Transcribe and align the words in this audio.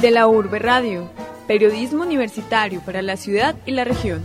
De 0.00 0.10
la 0.10 0.26
Urbe 0.26 0.58
Radio, 0.58 1.10
periodismo 1.46 2.02
universitario 2.02 2.80
para 2.80 3.02
la 3.02 3.18
ciudad 3.18 3.54
y 3.66 3.72
la 3.72 3.84
región. 3.84 4.22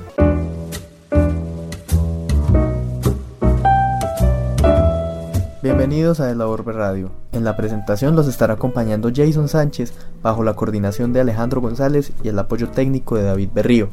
Bienvenidos 5.62 6.22
a 6.22 6.28
De 6.28 6.36
la 6.36 6.48
Urbe 6.48 6.72
Radio. 6.72 7.12
En 7.34 7.44
la 7.44 7.58
presentación 7.58 8.16
los 8.16 8.30
estará 8.30 8.54
acompañando 8.54 9.12
Jason 9.14 9.50
Sánchez 9.50 9.94
bajo 10.22 10.46
la 10.46 10.54
coordinación 10.54 11.12
de 11.12 11.20
Alejandro 11.20 11.60
González 11.60 12.14
y 12.24 12.30
el 12.30 12.40
apoyo 12.40 12.70
técnico 12.70 13.18
de 13.18 13.24
David 13.24 13.50
Berrío. 13.54 13.90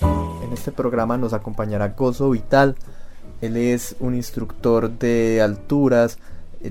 En 0.00 0.52
este 0.54 0.72
programa 0.72 1.18
nos 1.18 1.34
acompañará 1.34 1.88
Gozo 1.88 2.30
Vital. 2.30 2.76
Él 3.42 3.58
es 3.58 3.96
un 4.00 4.14
instructor 4.14 4.90
de 4.90 5.42
alturas, 5.42 6.18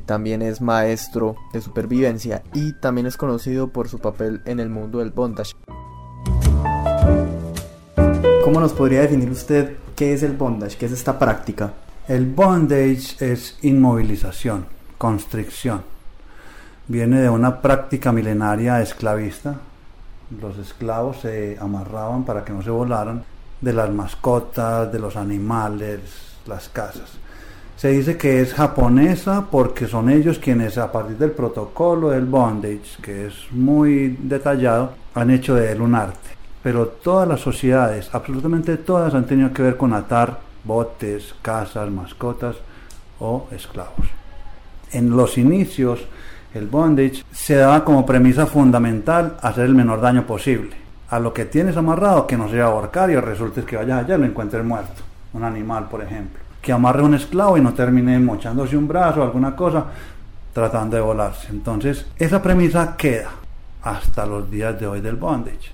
también 0.05 0.41
es 0.41 0.61
maestro 0.61 1.35
de 1.53 1.61
supervivencia 1.61 2.43
y 2.53 2.73
también 2.73 3.07
es 3.07 3.17
conocido 3.17 3.69
por 3.69 3.89
su 3.89 3.99
papel 3.99 4.41
en 4.45 4.59
el 4.59 4.69
mundo 4.69 4.99
del 4.99 5.11
bondage. 5.11 5.53
¿Cómo 8.43 8.59
nos 8.59 8.73
podría 8.73 9.01
definir 9.01 9.29
usted 9.29 9.75
qué 9.95 10.13
es 10.13 10.23
el 10.23 10.33
bondage, 10.33 10.77
qué 10.77 10.85
es 10.85 10.93
esta 10.93 11.19
práctica? 11.19 11.73
El 12.07 12.25
bondage 12.25 13.17
es 13.19 13.57
inmovilización, 13.61 14.65
constricción. 14.97 15.81
Viene 16.87 17.19
de 17.19 17.29
una 17.29 17.61
práctica 17.61 18.13
milenaria 18.13 18.81
esclavista. 18.81 19.55
Los 20.41 20.57
esclavos 20.57 21.19
se 21.21 21.57
amarraban 21.59 22.23
para 22.23 22.45
que 22.45 22.53
no 22.53 22.61
se 22.61 22.69
volaran 22.69 23.25
de 23.59 23.73
las 23.73 23.89
mascotas, 23.89 24.91
de 24.91 24.99
los 24.99 25.17
animales, 25.17 25.99
las 26.45 26.69
casas. 26.69 27.11
Se 27.77 27.89
dice 27.89 28.17
que 28.17 28.41
es 28.41 28.55
japonesa 28.55 29.49
porque 29.51 29.85
son 29.85 30.09
ellos 30.09 30.39
quienes 30.39 30.79
a 30.79 30.91
partir 30.91 31.15
del 31.15 31.29
protocolo 31.29 32.09
del 32.09 32.25
bondage, 32.25 32.99
que 33.03 33.27
es 33.27 33.35
muy 33.51 34.17
detallado, 34.19 34.93
han 35.13 35.29
hecho 35.29 35.53
de 35.53 35.73
él 35.73 35.81
un 35.81 35.93
arte. 35.93 36.29
Pero 36.63 36.87
todas 36.87 37.27
las 37.27 37.39
sociedades, 37.39 38.09
absolutamente 38.13 38.77
todas, 38.77 39.13
han 39.13 39.27
tenido 39.27 39.53
que 39.53 39.61
ver 39.61 39.77
con 39.77 39.93
atar 39.93 40.39
botes, 40.63 41.35
casas, 41.43 41.91
mascotas 41.91 42.55
o 43.19 43.47
esclavos. 43.51 44.07
En 44.91 45.15
los 45.15 45.37
inicios, 45.37 46.03
el 46.55 46.65
bondage 46.65 47.23
se 47.31 47.57
daba 47.57 47.85
como 47.85 48.07
premisa 48.07 48.47
fundamental 48.47 49.37
hacer 49.43 49.65
el 49.65 49.75
menor 49.75 50.01
daño 50.01 50.25
posible. 50.25 50.75
A 51.09 51.19
lo 51.19 51.31
que 51.31 51.45
tienes 51.45 51.77
amarrado, 51.77 52.25
que 52.25 52.37
no 52.37 52.49
sea 52.49 52.65
ahorcar 52.65 53.11
y 53.11 53.17
resulte 53.17 53.63
que 53.63 53.77
vayas 53.77 54.03
allá 54.03 54.15
y 54.15 54.19
lo 54.21 54.25
encuentres 54.25 54.65
muerto. 54.65 55.03
Un 55.33 55.43
animal, 55.43 55.87
por 55.89 56.01
ejemplo 56.01 56.46
que 56.67 56.73
amarre 56.73 57.01
un 57.01 57.13
esclavo 57.13 57.57
y 57.57 57.61
no 57.61 57.73
termine 57.73 58.19
mochándose 58.19 58.75
un 58.75 58.89
brazo 58.89 59.21
o 59.21 59.23
alguna 59.23 59.55
cosa 59.55 59.85
tratando 60.51 60.97
de 60.97 61.01
volarse. 61.01 61.47
Entonces, 61.49 62.05
esa 62.17 62.41
premisa 62.41 62.97
queda 62.97 63.29
hasta 63.83 64.25
los 64.25 64.51
días 64.51 64.77
de 64.77 64.85
hoy 64.85 64.99
del 64.99 65.15
bondage, 65.15 65.71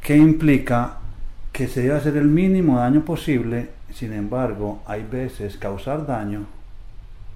que 0.00 0.16
implica 0.16 0.94
que 1.52 1.68
se 1.68 1.82
debe 1.82 1.94
hacer 1.94 2.16
el 2.16 2.26
mínimo 2.26 2.80
daño 2.80 3.04
posible, 3.04 3.70
sin 3.94 4.12
embargo, 4.12 4.82
hay 4.86 5.04
veces 5.04 5.56
causar 5.56 6.04
daño 6.04 6.46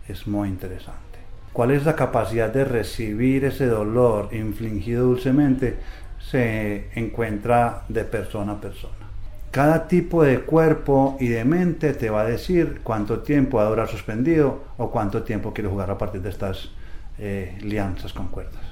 es 0.08 0.26
muy 0.26 0.48
interesante. 0.48 1.20
¿Cuál 1.52 1.70
es 1.70 1.84
la 1.84 1.94
capacidad 1.94 2.52
de 2.52 2.64
recibir 2.64 3.44
ese 3.44 3.66
dolor 3.66 4.30
infligido 4.32 5.04
dulcemente? 5.04 5.76
Se 6.18 6.90
encuentra 6.96 7.84
de 7.88 8.02
persona 8.02 8.54
a 8.54 8.60
persona. 8.60 9.11
Cada 9.52 9.86
tipo 9.86 10.24
de 10.24 10.40
cuerpo 10.40 11.18
y 11.20 11.28
de 11.28 11.44
mente 11.44 11.92
te 11.92 12.08
va 12.08 12.22
a 12.22 12.24
decir 12.24 12.80
cuánto 12.82 13.20
tiempo 13.20 13.58
va 13.58 13.66
a 13.66 13.68
durar 13.68 13.86
suspendido 13.86 14.64
o 14.78 14.90
cuánto 14.90 15.24
tiempo 15.24 15.52
quiere 15.52 15.68
jugar 15.68 15.90
a 15.90 15.98
partir 15.98 16.22
de 16.22 16.30
estas 16.30 16.70
eh, 17.18 17.58
lianzas 17.60 18.14
con 18.14 18.28
cuerdas. 18.28 18.62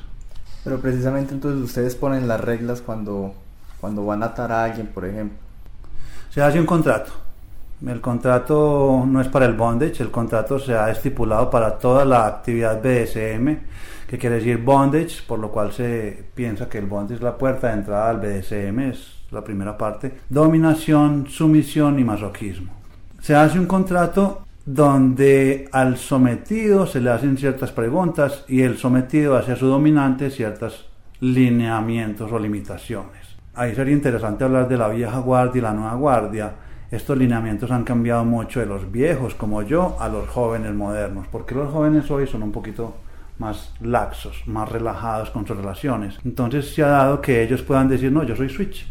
Pero 0.65 0.81
precisamente 0.81 1.35
entonces 1.35 1.63
ustedes 1.63 1.95
ponen 1.95 2.27
las 2.27 2.41
reglas 2.41 2.81
cuando, 2.81 3.35
cuando 3.79 4.07
van 4.07 4.23
a 4.23 4.27
atar 4.27 4.53
a 4.53 4.65
alguien, 4.65 4.87
por 4.87 5.05
ejemplo. 5.05 5.37
Se 6.31 6.41
hace 6.41 6.59
un 6.59 6.65
contrato. 6.65 7.13
El 7.87 8.01
contrato 8.01 9.05
no 9.07 9.21
es 9.21 9.29
para 9.29 9.45
el 9.45 9.53
bondage, 9.53 10.03
el 10.03 10.11
contrato 10.11 10.59
se 10.59 10.75
ha 10.75 10.91
estipulado 10.91 11.51
para 11.51 11.77
toda 11.77 12.07
la 12.07 12.27
actividad 12.27 12.81
BDSM, 12.81 13.59
que 14.09 14.17
quiere 14.17 14.37
decir 14.37 14.57
bondage, 14.57 15.23
por 15.27 15.39
lo 15.39 15.51
cual 15.51 15.73
se 15.73 16.25
piensa 16.35 16.71
que 16.71 16.79
el 16.79 16.87
bondage 16.87 17.17
es 17.17 17.21
la 17.21 17.37
puerta 17.37 17.69
de 17.69 17.75
entrada 17.75 18.09
al 18.09 18.17
BDSM, 18.17 18.79
es 18.81 19.20
la 19.31 19.45
primera 19.45 19.77
parte, 19.77 20.21
dominación, 20.29 21.27
sumisión 21.29 21.99
y 21.99 22.05
masoquismo. 22.05 22.73
Se 23.21 23.35
hace 23.35 23.59
un 23.59 23.67
contrato 23.67 24.47
donde 24.65 25.69
al 25.73 25.97
sometido 25.97 26.87
se 26.87 27.01
le 27.01 27.11
hacen 27.11 27.37
ciertas 27.37 27.73
preguntas 27.73 28.45
y 28.49 28.63
el 28.63 28.79
sometido 28.79 29.37
hace 29.37 29.53
a 29.53 29.57
su 29.57 29.67
dominante 29.67 30.31
ciertos 30.31 30.89
lineamientos 31.21 32.31
o 32.31 32.39
limitaciones. 32.39 33.37
Ahí 33.55 33.75
sería 33.75 33.95
interesante 33.95 34.45
hablar 34.45 34.69
de 34.69 34.79
la 34.79 34.89
vieja 34.89 35.19
guardia 35.19 35.59
y 35.59 35.63
la 35.63 35.73
nueva 35.73 35.95
guardia. 35.95 36.53
Estos 36.91 37.19
lineamientos 37.19 37.71
han 37.71 37.85
cambiado 37.85 38.25
mucho 38.25 38.61
de 38.61 38.67
los 38.67 38.91
viejos 38.91 39.35
como 39.35 39.63
yo 39.63 39.97
a 40.01 40.09
los 40.09 40.29
jóvenes 40.29 40.75
modernos, 40.75 41.27
porque 41.31 41.55
los 41.55 41.71
jóvenes 41.71 42.11
hoy 42.11 42.27
son 42.27 42.43
un 42.43 42.53
poquito 42.53 42.95
más 43.39 43.73
laxos, 43.81 44.43
más 44.47 44.69
relajados 44.69 45.31
con 45.31 45.47
sus 45.47 45.57
relaciones. 45.57 46.19
Entonces 46.25 46.75
se 46.75 46.83
ha 46.83 46.89
dado 46.89 47.21
que 47.21 47.43
ellos 47.43 47.63
puedan 47.63 47.89
decir, 47.89 48.13
no, 48.13 48.23
yo 48.23 48.37
soy 48.37 48.49
switch, 48.49 48.87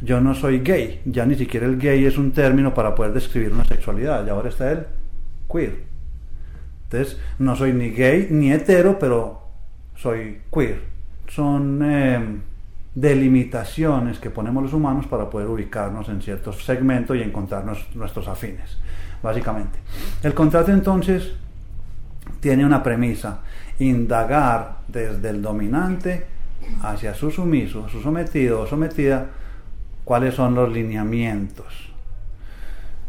yo 0.00 0.20
no 0.20 0.34
soy 0.34 0.60
gay, 0.60 1.00
ya 1.04 1.26
ni 1.26 1.34
siquiera 1.34 1.66
el 1.66 1.78
gay 1.78 2.04
es 2.04 2.18
un 2.18 2.32
término 2.32 2.74
para 2.74 2.94
poder 2.94 3.12
describir 3.12 3.52
una 3.52 3.64
sexualidad, 3.64 4.26
y 4.26 4.30
ahora 4.30 4.48
está 4.48 4.70
el 4.70 4.86
queer. 5.50 5.82
Entonces, 6.84 7.18
no 7.38 7.56
soy 7.56 7.72
ni 7.72 7.90
gay 7.90 8.28
ni 8.30 8.52
hetero, 8.52 8.98
pero 8.98 9.42
soy 9.96 10.40
queer. 10.52 10.82
Son 11.28 11.82
em, 11.82 12.42
delimitaciones 12.94 14.18
que 14.18 14.30
ponemos 14.30 14.62
los 14.62 14.72
humanos 14.72 15.06
para 15.06 15.28
poder 15.28 15.48
ubicarnos 15.48 16.08
en 16.08 16.22
ciertos 16.22 16.64
segmentos 16.64 17.16
y 17.16 17.22
encontrarnos 17.22 17.88
nuestros 17.94 18.28
afines, 18.28 18.78
básicamente. 19.22 19.78
El 20.22 20.34
contrato 20.34 20.70
entonces 20.70 21.32
tiene 22.40 22.64
una 22.64 22.82
premisa, 22.82 23.40
indagar 23.78 24.78
desde 24.86 25.30
el 25.30 25.42
dominante 25.42 26.26
hacia 26.82 27.14
su 27.14 27.30
sumiso, 27.30 27.88
su 27.88 28.00
sometido 28.00 28.60
o 28.60 28.66
sometida, 28.66 29.26
cuáles 30.04 30.34
son 30.34 30.54
los 30.54 30.70
lineamientos. 30.72 31.94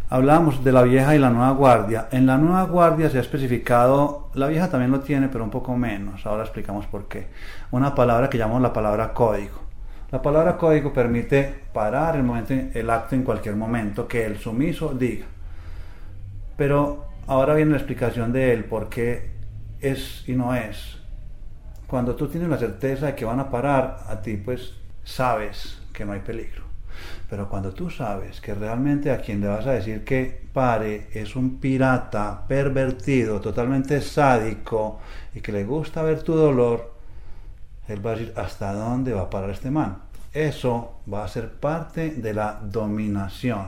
Hablamos 0.07 0.63
de 0.63 0.71
la 0.71 0.83
vieja 0.83 1.15
y 1.15 1.19
la 1.19 1.31
nueva 1.31 1.51
guardia. 1.51 2.07
En 2.11 2.27
la 2.27 2.37
nueva 2.37 2.63
guardia 2.63 3.09
se 3.09 3.17
ha 3.17 3.21
especificado, 3.21 4.29
la 4.35 4.47
vieja 4.47 4.69
también 4.69 4.91
lo 4.91 4.99
tiene, 4.99 5.29
pero 5.29 5.43
un 5.43 5.49
poco 5.49 5.75
menos. 5.75 6.25
Ahora 6.25 6.43
explicamos 6.43 6.85
por 6.85 7.07
qué. 7.07 7.27
Una 7.71 7.95
palabra 7.95 8.29
que 8.29 8.37
llamamos 8.37 8.61
la 8.61 8.71
palabra 8.71 9.13
código. 9.13 9.65
La 10.11 10.21
palabra 10.21 10.57
código 10.57 10.93
permite 10.93 11.53
parar 11.73 12.15
el, 12.15 12.23
momento, 12.23 12.53
el 12.53 12.89
acto 12.89 13.15
en 13.15 13.23
cualquier 13.23 13.55
momento 13.55 14.07
que 14.07 14.25
el 14.25 14.37
sumiso 14.37 14.93
diga. 14.93 15.25
Pero 16.55 17.05
ahora 17.25 17.55
viene 17.55 17.71
la 17.71 17.77
explicación 17.77 18.31
de 18.31 18.53
él, 18.53 18.65
por 18.65 18.89
qué 18.89 19.31
es 19.81 20.23
y 20.27 20.33
no 20.33 20.55
es. 20.55 20.99
Cuando 21.87 22.15
tú 22.15 22.27
tienes 22.27 22.47
la 22.47 22.57
certeza 22.57 23.07
de 23.07 23.15
que 23.15 23.25
van 23.25 23.39
a 23.39 23.49
parar 23.49 23.97
a 24.07 24.21
ti, 24.21 24.37
pues 24.37 24.75
sabes 25.03 25.81
que 25.91 26.05
no 26.05 26.13
hay 26.13 26.19
peligro. 26.19 26.64
Pero 27.29 27.49
cuando 27.49 27.73
tú 27.73 27.89
sabes 27.89 28.39
que 28.39 28.53
realmente 28.53 29.11
a 29.11 29.19
quien 29.19 29.41
le 29.41 29.47
vas 29.47 29.65
a 29.65 29.71
decir 29.71 30.03
que 30.03 30.45
pare 30.53 31.07
es 31.13 31.35
un 31.35 31.59
pirata 31.59 32.45
pervertido, 32.47 33.41
totalmente 33.41 34.01
sádico 34.01 34.99
y 35.33 35.41
que 35.41 35.51
le 35.51 35.65
gusta 35.65 36.03
ver 36.03 36.21
tu 36.21 36.33
dolor, 36.33 36.93
él 37.87 38.05
va 38.05 38.11
a 38.11 38.15
decir 38.15 38.33
hasta 38.35 38.73
dónde 38.73 39.13
va 39.13 39.23
a 39.23 39.29
parar 39.29 39.49
este 39.49 39.71
man. 39.71 39.97
Eso 40.33 41.01
va 41.11 41.23
a 41.23 41.27
ser 41.27 41.49
parte 41.51 42.11
de 42.11 42.33
la 42.33 42.59
dominación. 42.61 43.67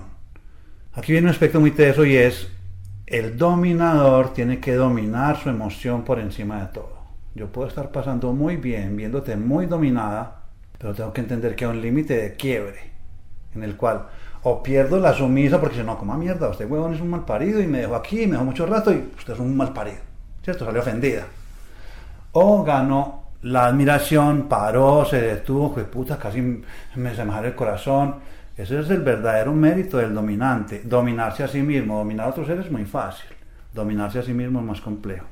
Aquí 0.94 1.12
viene 1.12 1.28
un 1.28 1.32
aspecto 1.32 1.60
muy 1.60 1.72
teso 1.72 2.06
y 2.06 2.16
es 2.16 2.50
el 3.06 3.38
dominador 3.38 4.34
tiene 4.34 4.60
que 4.60 4.74
dominar 4.74 5.38
su 5.42 5.50
emoción 5.50 6.04
por 6.04 6.20
encima 6.20 6.62
de 6.62 6.68
todo. 6.74 6.98
Yo 7.36 7.48
puedo 7.52 7.68
estar 7.68 7.92
pasando 7.92 8.34
muy 8.34 8.58
bien, 8.58 8.98
viéndote 8.98 9.36
muy 9.38 9.66
dominada, 9.66 10.44
pero 10.78 10.94
tengo 10.94 11.14
que 11.14 11.22
entender 11.22 11.56
que 11.56 11.66
hay 11.66 11.72
un 11.72 11.82
límite 11.82 12.18
de 12.18 12.36
quiebre 12.36 12.97
en 13.56 13.64
el 13.64 13.76
cual 13.76 14.08
o 14.44 14.64
pierdo 14.64 15.00
la 15.00 15.14
sumisa 15.14 15.60
porque 15.60 15.78
si 15.78 15.84
no, 15.84 15.98
como 15.98 16.16
mierda, 16.16 16.50
usted 16.50 16.70
huevón 16.70 16.94
es 16.94 17.02
un 17.02 17.10
mal 17.10 17.26
parido 17.26 17.60
y 17.60 17.68
me 17.68 17.80
dejó 17.80 17.96
aquí, 17.96 18.28
me 18.28 18.34
dejó 18.34 18.46
mucho 18.46 18.66
rato 18.66 18.94
y 18.94 19.12
usted 19.18 19.34
es 19.34 19.40
un 19.40 19.58
mal 19.58 19.74
parido, 19.74 19.98
¿cierto? 20.42 20.64
Salió 20.64 20.82
ofendida. 20.82 21.26
O 22.32 22.64
gano 22.64 23.24
la 23.42 23.66
admiración, 23.66 24.48
paró, 24.48 25.06
se 25.06 25.22
detuvo, 25.22 25.76
que 25.76 25.82
puta, 25.82 26.18
casi 26.18 26.42
me 26.42 27.16
se 27.16 27.26
me 27.26 27.38
el 27.40 27.56
corazón. 27.56 28.16
Ese 28.56 28.80
es 28.80 28.90
el 28.90 29.02
verdadero 29.02 29.54
mérito 29.54 29.98
del 29.98 30.14
dominante. 30.14 30.82
Dominarse 30.84 31.44
a 31.44 31.48
sí 31.48 31.62
mismo, 31.62 31.98
dominar 31.98 32.28
a 32.28 32.30
otros 32.30 32.48
seres 32.48 32.66
es 32.66 32.72
muy 32.72 32.86
fácil. 32.86 33.30
Dominarse 33.74 34.20
a 34.20 34.24
sí 34.24 34.34
mismo 34.34 34.60
es 34.60 34.66
más 34.66 34.82
complejo. 34.82 35.26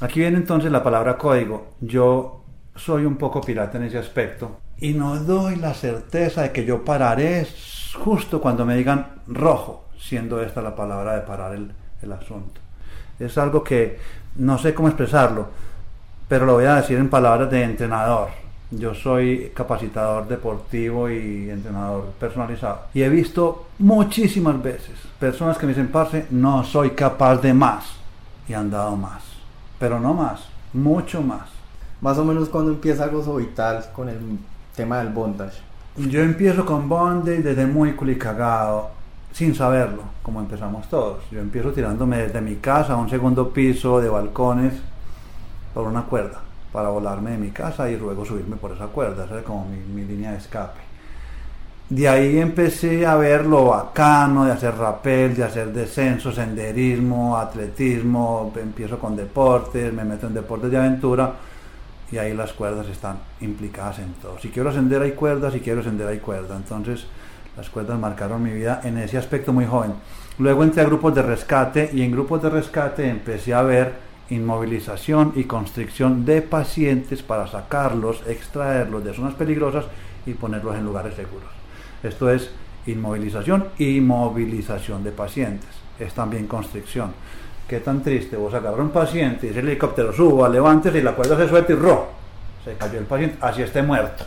Aquí 0.00 0.20
viene 0.20 0.38
entonces 0.38 0.72
la 0.72 0.82
palabra 0.82 1.16
código. 1.16 1.74
Yo 1.80 2.42
soy 2.74 3.04
un 3.04 3.16
poco 3.16 3.40
pirata 3.40 3.76
en 3.76 3.84
ese 3.84 3.98
aspecto 3.98 4.61
y 4.82 4.94
no 4.94 5.16
doy 5.16 5.54
la 5.54 5.74
certeza 5.74 6.42
de 6.42 6.50
que 6.50 6.64
yo 6.64 6.84
pararé 6.84 7.46
justo 7.94 8.40
cuando 8.40 8.66
me 8.66 8.76
digan 8.76 9.22
rojo, 9.28 9.84
siendo 9.96 10.42
esta 10.42 10.60
la 10.60 10.74
palabra 10.74 11.14
de 11.14 11.20
parar 11.20 11.54
el, 11.54 12.12
asunto. 12.12 12.60
Es 13.20 13.38
algo 13.38 13.62
que 13.62 14.00
no 14.34 14.58
sé 14.58 14.74
cómo 14.74 14.88
expresarlo. 14.88 15.46
pero 16.26 16.46
lo 16.46 16.54
voy 16.54 16.64
a 16.64 16.74
decir 16.74 16.98
en 16.98 17.08
palabras 17.08 17.48
de 17.48 17.62
entrenador. 17.62 18.30
Yo 18.72 18.92
soy 18.92 19.52
capacitador 19.54 20.26
deportivo 20.26 21.08
y 21.08 21.48
entrenador 21.48 22.06
personalizado. 22.18 22.86
Y 22.92 23.02
he 23.02 23.08
visto 23.08 23.68
muchísimas 23.78 24.60
veces 24.60 24.98
personas 25.20 25.58
que 25.58 25.66
me 25.66 25.74
dicen, 25.74 25.92
parce, 25.92 26.26
no 26.30 26.64
soy 26.64 26.90
capaz 26.90 27.36
de 27.36 27.54
más. 27.54 27.84
Y 28.48 28.54
han 28.54 28.68
dado 28.68 28.96
más. 28.96 29.22
Pero 29.78 30.00
no 30.00 30.12
más, 30.12 30.40
mucho 30.72 31.22
más. 31.22 31.48
Más 32.00 32.18
o 32.18 32.24
menos 32.24 32.48
cuando 32.48 32.72
empieza 32.72 33.06
Gozo 33.06 33.36
Vital 33.36 33.84
con 33.94 34.08
el 34.08 34.18
tema 34.74 34.98
del 34.98 35.08
bondage. 35.08 35.60
Yo 35.96 36.22
empiezo 36.22 36.64
con 36.64 36.88
bondage 36.88 37.42
desde 37.42 37.66
muy 37.66 37.92
culicagado, 37.92 38.90
sin 39.32 39.54
saberlo, 39.54 40.02
como 40.22 40.40
empezamos 40.40 40.88
todos. 40.88 41.22
Yo 41.30 41.40
empiezo 41.40 41.72
tirándome 41.72 42.18
desde 42.18 42.40
mi 42.40 42.56
casa 42.56 42.94
a 42.94 42.96
un 42.96 43.10
segundo 43.10 43.50
piso 43.50 44.00
de 44.00 44.08
balcones 44.08 44.74
por 45.74 45.86
una 45.86 46.02
cuerda 46.02 46.40
para 46.72 46.88
volarme 46.88 47.32
de 47.32 47.38
mi 47.38 47.50
casa 47.50 47.90
y 47.90 47.98
luego 47.98 48.24
subirme 48.24 48.56
por 48.56 48.72
esa 48.72 48.86
cuerda, 48.86 49.24
esa 49.24 49.34
era 49.34 49.42
como 49.42 49.66
mi, 49.66 50.04
línea 50.04 50.32
de 50.32 50.38
escape. 50.38 50.80
De 51.90 52.08
ahí 52.08 52.38
empecé 52.38 53.04
a 53.04 53.16
ver 53.16 53.44
lo 53.44 53.66
bacano 53.66 54.46
de 54.46 54.52
hacer 54.52 54.74
rappel, 54.76 55.36
de 55.36 55.44
hacer 55.44 55.74
descenso, 55.74 56.32
senderismo, 56.32 57.36
atletismo, 57.36 58.50
empiezo 58.56 58.98
con 58.98 59.14
deportes, 59.14 59.92
me 59.92 60.04
meto 60.04 60.26
en 60.26 60.32
deportes 60.32 60.70
de 60.70 60.78
aventura 60.78 61.34
y 62.12 62.18
ahí 62.18 62.34
las 62.34 62.52
cuerdas 62.52 62.86
están 62.88 63.16
implicadas 63.40 63.98
en 63.98 64.12
todo. 64.14 64.38
Si 64.38 64.50
quiero 64.50 64.68
ascender 64.68 65.00
hay 65.02 65.12
cuerdas, 65.12 65.54
si 65.54 65.60
quiero 65.60 65.80
ascender 65.80 66.06
hay 66.06 66.18
cuerdas. 66.18 66.58
Entonces 66.58 67.06
las 67.56 67.70
cuerdas 67.70 67.98
marcaron 67.98 68.42
mi 68.42 68.52
vida 68.52 68.82
en 68.84 68.98
ese 68.98 69.18
aspecto 69.18 69.52
muy 69.52 69.64
joven. 69.64 69.94
Luego 70.38 70.62
entré 70.62 70.82
a 70.82 70.86
grupos 70.86 71.14
de 71.14 71.22
rescate 71.22 71.90
y 71.92 72.02
en 72.02 72.12
grupos 72.12 72.42
de 72.42 72.50
rescate 72.50 73.08
empecé 73.08 73.54
a 73.54 73.62
ver 73.62 74.12
inmovilización 74.30 75.32
y 75.36 75.44
constricción 75.44 76.24
de 76.24 76.42
pacientes 76.42 77.22
para 77.22 77.46
sacarlos, 77.46 78.22
extraerlos 78.26 79.04
de 79.04 79.14
zonas 79.14 79.34
peligrosas 79.34 79.86
y 80.26 80.34
ponerlos 80.34 80.76
en 80.76 80.84
lugares 80.84 81.14
seguros. 81.14 81.50
Esto 82.02 82.30
es 82.30 82.50
inmovilización 82.86 83.68
y 83.78 84.00
movilización 84.00 85.04
de 85.04 85.12
pacientes. 85.12 85.70
Es 85.98 86.14
también 86.14 86.46
constricción. 86.46 87.12
Qué 87.72 87.80
tan 87.80 88.02
triste, 88.02 88.36
vos 88.36 88.52
agarrar 88.52 88.82
un 88.82 88.90
paciente 88.90 89.46
y 89.46 89.48
ese 89.48 89.60
helicóptero 89.60 90.12
suba, 90.12 90.46
levantes 90.46 90.94
y 90.94 91.00
la 91.00 91.12
cuerda 91.12 91.38
se 91.38 91.48
suelta 91.48 91.72
y 91.72 91.76
ro, 91.76 92.06
se 92.62 92.74
cayó 92.74 92.98
el 92.98 93.06
paciente, 93.06 93.38
así 93.40 93.62
esté 93.62 93.80
muerto. 93.82 94.24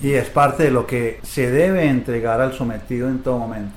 Y 0.00 0.12
es 0.12 0.30
parte 0.30 0.62
de 0.62 0.70
lo 0.70 0.86
que 0.86 1.18
se 1.24 1.50
debe 1.50 1.88
entregar 1.88 2.40
al 2.40 2.52
sometido 2.52 3.08
en 3.08 3.18
todo 3.18 3.36
momento. 3.36 3.74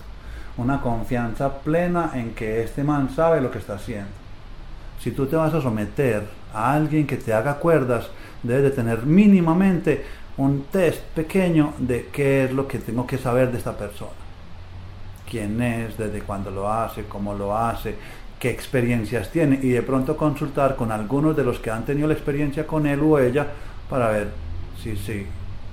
Una 0.58 0.82
confianza 0.82 1.52
plena 1.62 2.12
en 2.14 2.36
que 2.36 2.62
este 2.62 2.84
man 2.84 3.10
sabe 3.10 3.42
lo 3.42 3.50
que 3.50 3.58
está 3.58 3.74
haciendo 3.74 4.22
si 5.04 5.12
tú 5.12 5.26
te 5.26 5.36
vas 5.36 5.52
a 5.52 5.62
someter 5.62 6.28
a 6.54 6.74
alguien 6.74 7.08
que 7.08 7.18
te 7.18 7.34
haga 7.34 7.56
cuerdas, 7.56 8.08
debes 8.44 8.64
de 8.64 8.70
tener 8.70 9.04
mínimamente 9.04 10.06
un 10.38 10.66
test 10.66 11.02
pequeño 11.16 11.74
de 11.80 12.10
qué 12.12 12.46
es 12.46 12.52
lo 12.52 12.68
que 12.68 12.78
tengo 12.78 13.08
que 13.08 13.18
saber 13.18 13.52
de 13.52 13.58
esta 13.58 13.76
persona. 13.76 14.12
Quién 15.28 15.60
es, 15.62 15.98
desde 15.98 16.22
cuándo 16.22 16.52
lo 16.52 16.72
hace, 16.72 17.06
cómo 17.06 17.34
lo 17.34 17.58
hace, 17.58 17.96
qué 18.42 18.50
experiencias 18.50 19.30
tiene 19.30 19.60
y 19.62 19.70
de 19.70 19.84
pronto 19.84 20.18
consultar 20.18 20.76
con 20.76 20.92
algunos 20.92 21.38
de 21.38 21.44
los 21.44 21.60
que 21.60 21.70
han 21.70 21.86
tenido 21.86 22.08
la 22.08 22.16
experiencia 22.16 22.66
con 22.66 22.88
él 22.88 23.00
o 23.02 23.20
ella 23.20 23.46
para 23.88 24.10
ver 24.10 24.32
si 24.82 24.98
sí 24.98 25.28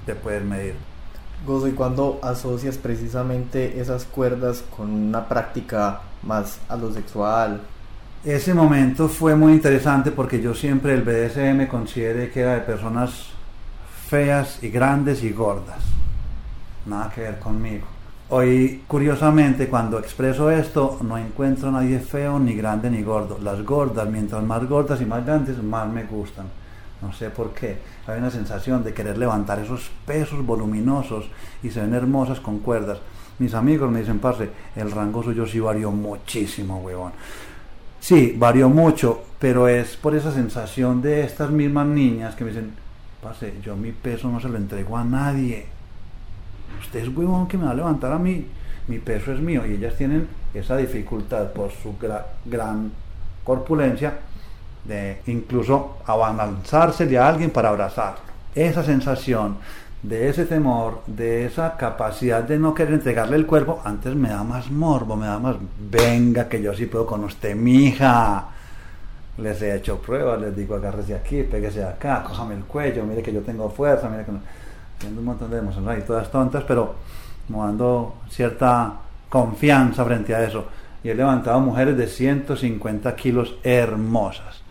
te 0.05 0.15
pueden 0.15 0.49
medir. 0.49 0.75
Gozo, 1.47 1.67
¿y 1.67 1.73
cuando 1.73 2.21
asocias 2.23 2.77
precisamente 2.77 3.81
esas 3.81 4.05
cuerdas 4.05 4.63
con 4.77 4.91
una 4.91 5.27
práctica 5.27 6.03
más 6.23 6.61
a 6.69 6.77
lo 6.77 6.93
sexual, 6.93 7.63
ese 8.23 8.53
momento 8.53 9.09
fue 9.09 9.35
muy 9.35 9.55
interesante 9.55 10.11
porque 10.11 10.43
yo 10.43 10.53
siempre 10.53 10.93
el 10.93 11.03
BDSM 11.03 11.69
consideré 11.69 12.31
que 12.31 12.41
era 12.41 12.55
de 12.55 12.61
personas 12.61 13.29
feas 14.09 14.63
y 14.63 14.69
grandes 14.69 15.23
y 15.23 15.31
gordas. 15.31 15.83
Nada 16.85 17.11
que 17.15 17.23
ver 17.23 17.39
conmigo. 17.39 17.87
Hoy, 18.31 18.83
curiosamente, 18.87 19.69
cuando 19.69 19.99
expreso 19.99 20.51
esto, 20.51 20.99
no 21.01 21.17
encuentro 21.17 21.71
a 21.71 21.73
nadie 21.73 21.99
feo, 21.99 22.39
ni 22.39 22.55
grande, 22.55 22.91
ni 22.91 23.03
gordo. 23.03 23.39
Las 23.43 23.65
gordas, 23.65 24.07
mientras 24.07 24.43
más 24.43 24.69
gordas 24.69 25.01
y 25.01 25.07
más 25.07 25.25
grandes, 25.25 25.63
más 25.63 25.89
me 25.89 26.05
gustan. 26.05 26.45
No 27.01 27.11
sé 27.15 27.31
por 27.31 27.55
qué. 27.55 27.79
Hay 28.07 28.19
una 28.19 28.31
sensación 28.31 28.85
de 28.85 28.93
querer 28.93 29.17
levantar 29.17 29.61
esos 29.61 29.91
pesos 30.05 30.45
voluminosos 30.45 31.31
y 31.63 31.71
se 31.71 31.81
ven 31.81 31.95
hermosas 31.95 32.39
con 32.41 32.59
cuerdas. 32.59 32.99
Mis 33.39 33.55
amigos 33.55 33.91
me 33.91 34.01
dicen, 34.01 34.19
parce, 34.19 34.51
el 34.77 34.91
rango 34.91 35.23
suyo 35.23 35.47
sí 35.47 35.59
varió 35.59 35.91
muchísimo, 35.91 36.81
huevón. 36.81 37.13
Sí, 37.99 38.35
varió 38.37 38.69
mucho, 38.69 39.23
pero 39.39 39.69
es 39.69 39.97
por 39.97 40.15
esa 40.15 40.33
sensación 40.33 41.01
de 41.01 41.23
estas 41.23 41.51
mismas 41.51 41.87
niñas 41.87 42.35
que 42.35 42.45
me 42.45 42.51
dicen, 42.51 42.73
pase, 43.23 43.55
yo 43.63 43.75
mi 43.75 43.93
peso 43.93 44.29
no 44.29 44.39
se 44.39 44.51
lo 44.51 44.59
entrego 44.59 44.99
a 44.99 45.05
nadie. 45.05 45.78
Usted 46.81 47.01
es 47.01 47.09
huevón 47.09 47.49
que 47.49 47.59
me 47.59 47.65
va 47.65 47.73
a 47.73 47.75
levantar 47.75 48.13
a 48.13 48.19
mí, 48.19 48.47
mi 48.87 48.99
peso 48.99 49.33
es 49.33 49.41
mío. 49.41 49.67
Y 49.67 49.75
ellas 49.75 49.95
tienen 49.97 50.29
esa 50.55 50.77
dificultad 50.77 51.53
por 51.53 51.71
su 51.71 51.95
gran 52.45 52.93
corpulencia 53.45 54.15
de 54.85 55.21
incluso 55.27 55.99
avanzársele 56.07 57.19
a 57.19 57.29
alguien 57.29 57.51
para 57.51 57.69
abrazarlo. 57.69 58.21
Esa 58.55 58.83
sensación 58.83 59.57
de 60.03 60.29
ese 60.29 60.45
temor, 60.47 61.03
de 61.07 61.45
esa 61.45 61.77
capacidad 61.77 62.43
de 62.43 62.59
no 62.59 62.73
querer 62.73 62.95
entregarle 62.95 63.37
el 63.37 63.47
cuerpo, 63.47 63.81
antes 63.85 64.15
me 64.15 64.29
da 64.29 64.45
más 64.45 64.71
morbo, 64.71 65.17
me 65.17 65.27
da 65.27 65.39
más, 65.39 65.57
venga 65.79 66.49
que 66.49 66.63
yo 66.63 66.75
sí 66.75 66.87
puedo 66.87 67.07
con 67.07 67.25
usted, 67.25 67.55
mija. 67.55 68.49
Les 69.39 69.61
he 69.63 69.77
hecho 69.77 69.99
pruebas, 69.99 70.41
les 70.41 70.57
digo 70.57 70.75
agárrese 70.75 71.15
aquí, 71.15 71.43
péguese 71.45 71.85
acá, 71.85 72.25
cójame 72.25 72.55
el 72.55 72.65
cuello, 72.65 73.05
mire 73.05 73.23
que 73.23 73.33
yo 73.33 73.41
tengo 73.43 73.71
fuerza, 73.71 74.09
mire 74.09 74.25
que 74.25 74.33
no. 74.33 74.41
Tengo 74.99 75.21
un 75.21 75.27
montón 75.27 75.51
de 75.51 75.59
emociones 75.59 75.89
ahí, 75.89 76.03
todas 76.07 76.31
tontas, 76.31 76.65
pero 76.65 76.95
me 77.49 77.59
dando 77.59 78.17
cierta 78.29 78.95
confianza 79.29 80.05
frente 80.05 80.35
a 80.35 80.45
eso. 80.45 80.67
Y 81.03 81.11
he 81.11 81.15
levantado 81.15 81.61
mujeres 81.61 81.97
de 81.97 82.07
150 82.07 83.15
kilos 83.15 83.57
hermosas. 83.63 84.63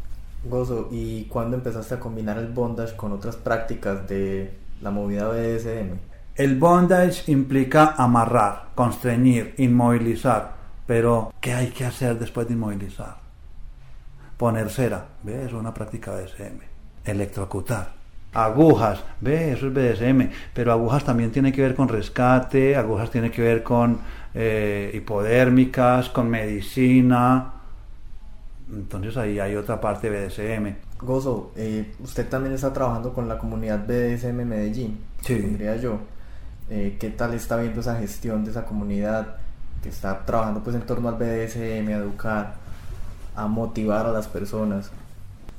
Gozo, 0.44 0.90
¿y 0.92 1.26
cuándo 1.26 1.58
empezaste 1.58 1.96
a 1.96 2.00
combinar 2.00 2.38
el 2.38 2.48
bondage 2.48 2.96
con 2.96 3.12
otras 3.12 3.36
prácticas 3.36 4.08
de 4.08 4.54
la 4.82 4.92
movida 4.92 5.30
BDSM? 5.30 5.98
El 6.36 6.60
bondage 6.60 7.32
implica 7.32 7.96
amarrar, 7.98 8.70
constreñir, 8.76 9.56
inmovilizar, 9.58 10.56
pero 10.86 11.34
¿qué 11.42 11.54
hay 11.54 11.70
que 11.70 11.86
hacer 11.86 12.20
después 12.20 12.48
de 12.48 12.54
inmovilizar? 12.54 13.18
Poner 14.38 14.70
cera, 14.70 15.06
¿ve? 15.24 15.38
Eso 15.38 15.48
es 15.48 15.54
una 15.54 15.74
práctica 15.74 16.12
BDSM. 16.12 16.60
Electrocutar. 17.06 17.97
Agujas, 18.34 19.04
¿ve? 19.22 19.54
Eso 19.54 19.68
es 19.68 19.74
BDSM, 19.74 20.30
pero 20.54 20.72
agujas 20.72 21.04
también 21.04 21.32
tiene 21.32 21.52
que 21.52 21.62
ver 21.62 21.76
con 21.76 21.88
rescate, 21.88 22.76
agujas 22.76 23.10
tiene 23.10 23.32
que 23.32 23.42
ver 23.42 23.64
con 23.64 24.00
eh, 24.34 24.92
hipodérmicas, 24.94 26.10
con 26.10 26.30
medicina. 26.30 27.54
Entonces 28.72 29.18
ahí 29.18 29.40
hay 29.40 29.56
otra 29.56 29.80
parte 29.80 30.10
de 30.10 30.28
BDSM. 30.28 30.76
Gozo, 31.00 31.52
eh, 31.56 31.94
usted 32.04 32.28
también 32.28 32.54
está 32.54 32.74
trabajando 32.74 33.14
con 33.14 33.28
la 33.28 33.38
comunidad 33.38 33.86
BDSM 33.88 34.46
Medellín, 34.46 35.00
sí. 35.22 35.36
diría 35.36 35.76
yo. 35.78 36.00
Eh, 36.70 36.98
¿Qué 37.00 37.10
tal 37.12 37.34
está 37.34 37.56
viendo 37.58 37.80
esa 37.80 37.98
gestión 37.98 38.44
de 38.44 38.52
esa 38.52 38.66
comunidad 38.66 39.36
que 39.82 39.90
está 39.90 40.26
trabajando 40.26 40.62
pues 40.62 40.76
en 40.76 40.82
torno 40.82 41.08
al 41.08 41.16
BDSM, 41.16 41.88
a 41.88 41.98
educar, 41.98 42.56
a 43.36 43.48
motivar 43.48 44.06
a 44.06 44.12
las 44.12 44.28
personas? 44.28 44.92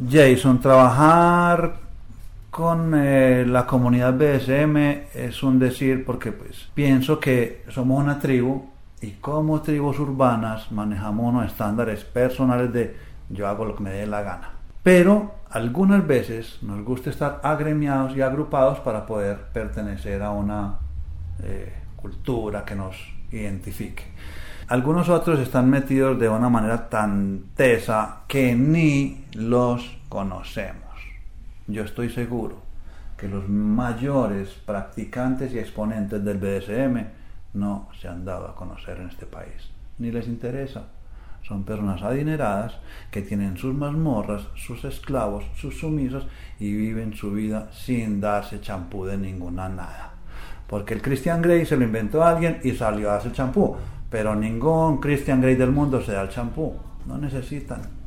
Jason, 0.09 0.61
trabajar 0.61 1.88
con 2.51 2.93
eh, 2.95 3.45
la 3.47 3.67
comunidad 3.67 4.15
BDSM 4.15 4.77
es 5.15 5.43
un 5.43 5.59
decir 5.59 6.05
porque 6.05 6.33
pues 6.33 6.69
pienso 6.75 7.21
que 7.21 7.65
somos 7.69 8.03
una 8.03 8.19
tribu 8.19 8.65
y 9.01 9.13
como 9.13 9.61
tribus 9.61 9.99
urbanas 9.99 10.73
manejamos 10.73 11.33
unos 11.33 11.47
estándares 11.47 12.05
personales 12.05 12.73
de 12.73 12.97
yo 13.29 13.47
hago 13.47 13.65
lo 13.65 13.77
que 13.77 13.83
me 13.83 13.91
dé 13.91 14.07
la 14.07 14.23
gana 14.23 14.59
pero 14.83 15.35
algunas 15.51 16.07
veces 16.07 16.59
nos 16.63 16.85
gusta 16.85 17.11
estar 17.11 17.41
agremiados 17.43 18.17
y 18.17 18.23
agrupados 18.23 18.81
para 18.81 19.07
poder 19.07 19.37
pertenecer 19.53 20.23
a 20.23 20.31
una 20.31 20.79
eh, 21.43 21.73
cultura 21.97 22.65
que 22.65 22.75
nos 22.75 22.97
identifique. 23.33 24.05
Algunos 24.69 25.09
otros 25.09 25.41
están 25.41 25.69
metidos 25.69 26.19
de 26.19 26.29
una 26.29 26.49
manera 26.49 26.89
tan 26.89 27.51
tesa 27.55 28.21
que 28.29 28.55
ni 28.55 29.25
los 29.33 29.99
conocemos. 30.09 30.88
Yo 31.69 31.85
estoy 31.85 32.09
seguro 32.09 32.63
que 33.19 33.29
los 33.29 33.47
mayores 33.47 34.49
practicantes 34.65 35.53
y 35.53 35.59
exponentes 35.59 36.25
del 36.25 36.39
BDSM 36.39 37.05
no 37.53 37.91
se 38.01 38.09
han 38.09 38.25
dado 38.25 38.49
a 38.49 38.55
conocer 38.55 38.97
en 38.99 39.09
este 39.09 39.27
país, 39.27 39.71
ni 39.99 40.11
les 40.11 40.29
interesa. 40.29 40.85
Son 41.43 41.65
personas 41.65 42.03
adineradas 42.03 42.79
que 43.11 43.21
tienen 43.21 43.59
sus 43.59 43.75
mazmorras, 43.75 44.49
sus 44.55 44.83
esclavos, 44.85 45.45
sus 45.57 45.79
sumisos 45.79 46.27
y 46.59 46.73
viven 46.73 47.13
su 47.13 47.33
vida 47.33 47.69
sin 47.71 48.19
darse 48.19 48.63
champú 48.63 49.05
de 49.05 49.19
ninguna 49.19 49.69
nada. 49.69 50.15
Porque 50.67 50.95
el 50.95 51.03
Christian 51.03 51.43
Grey 51.43 51.67
se 51.67 51.77
lo 51.77 51.85
inventó 51.85 52.23
a 52.23 52.31
alguien 52.31 52.61
y 52.65 52.73
salió 52.73 53.11
a 53.11 53.17
hacer 53.17 53.33
champú. 53.33 53.77
Pero 54.11 54.35
ningún 54.35 55.01
Christian 55.01 55.43
Grey 55.43 55.57
del 55.57 55.71
mundo 55.71 56.01
se 56.01 56.13
da 56.13 56.23
el 56.23 56.31
champú. 56.31 56.77
No 57.07 57.19
necesitan. 57.19 57.98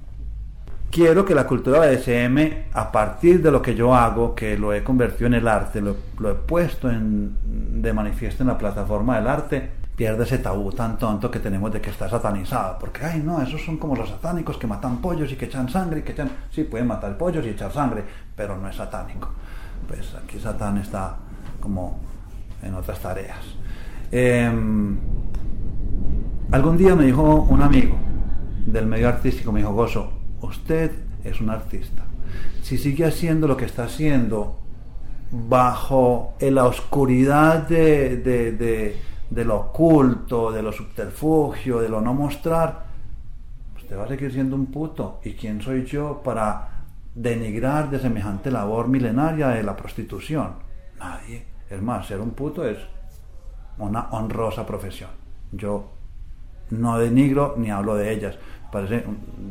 Quiero 0.92 1.26
que 1.26 1.34
la 1.34 1.48
cultura 1.48 1.80
BDSM, 1.80 2.66
a 2.74 2.92
partir 2.92 3.42
de 3.42 3.50
lo 3.50 3.62
que 3.62 3.74
yo 3.74 3.96
hago, 3.96 4.36
que 4.36 4.58
lo 4.58 4.74
he 4.74 4.84
convertido 4.84 5.28
en 5.28 5.36
el 5.36 5.48
arte, 5.48 5.82
lo, 5.82 5.96
he 6.30 6.36
puesto 6.36 6.90
en, 6.90 7.82
de 7.82 7.94
manifiesto 7.94 8.44
en 8.44 8.50
la 8.50 8.58
plataforma 8.58 9.16
del 9.16 9.28
arte, 9.28 9.72
pierda 9.96 10.24
ese 10.24 10.40
tabú 10.40 10.72
tan 10.72 10.98
tonto 10.98 11.32
que 11.32 11.40
tenemos 11.40 11.72
de 11.72 11.82
que 11.82 11.90
está 11.90 12.10
satanizado. 12.10 12.78
Porque, 12.80 13.06
ay, 13.06 13.22
no, 13.24 13.42
esos 13.42 13.64
son 13.64 13.78
como 13.78 13.96
los 13.96 14.10
satánicos 14.10 14.58
que 14.58 14.68
matan 14.68 14.98
pollos 14.98 15.32
y 15.32 15.36
que 15.36 15.46
echan 15.46 15.70
sangre 15.70 16.00
y 16.00 16.04
que 16.04 16.12
echan... 16.12 16.30
Sí, 16.52 16.64
pueden 16.66 16.88
matar 16.88 17.18
pollos 17.18 17.46
y 17.46 17.50
echar 17.50 17.72
sangre, 17.72 18.04
pero 18.36 18.58
no 18.58 18.68
es 18.68 18.76
satánico. 18.76 19.30
Pues 19.88 20.14
aquí 20.16 20.40
Satán 20.40 20.78
está 20.78 21.16
como 21.60 22.00
en 22.62 22.74
otras 22.76 23.00
tareas. 23.00 23.40
Em, 24.12 24.98
algún 26.52 26.78
día 26.78 26.96
me 26.96 27.06
dijo 27.06 27.48
un 27.50 27.62
amigo 27.62 27.96
del 28.66 28.86
medio 28.86 29.08
artístico, 29.08 29.52
me 29.52 29.60
dijo, 29.60 29.74
Gozo, 29.74 30.21
usted 30.52 30.92
es 31.24 31.42
un 31.42 31.50
artista. 31.50 32.04
Si 32.62 32.78
sigue 32.78 33.06
haciendo 33.06 33.48
lo 33.48 33.58
que 33.58 33.66
está 33.66 33.86
haciendo 33.86 34.60
bajo 35.32 36.36
la 36.40 36.66
oscuridad 36.66 37.68
de, 37.68 38.18
de, 39.30 39.46
lo 39.46 39.56
oculto, 39.58 40.52
de 40.52 40.62
lo 40.62 40.72
subterfugio, 40.72 41.80
de 41.80 41.90
lo 41.90 42.02
no 42.02 42.14
mostrar, 42.14 42.86
usted 43.76 43.98
va 43.98 44.04
a 44.04 44.08
seguir 44.08 44.32
siendo 44.32 44.56
un 44.56 44.68
puto. 44.68 45.20
¿Y 45.24 45.34
quién 45.34 45.62
soy 45.62 45.86
yo 45.86 46.22
para 46.24 46.70
denigrar 47.16 47.90
de 47.90 48.00
semejante 48.00 48.52
labor 48.52 48.88
milenaria 48.88 49.50
de 49.50 49.64
la 49.64 49.76
prostitución? 49.76 50.54
Nadie. 51.00 51.46
Es 51.70 51.82
más, 51.82 52.08
ser 52.08 52.20
un 52.20 52.32
puto 52.32 52.66
es 52.66 52.78
una 53.78 54.10
honrosa 54.12 54.66
profesión. 54.66 55.10
Yo 55.52 55.92
no 56.72 56.98
denigro 56.98 57.56
ni 57.58 57.72
hablo 57.72 57.96
de 57.96 58.12
ellas. 58.12 58.38
Parece 58.72 59.04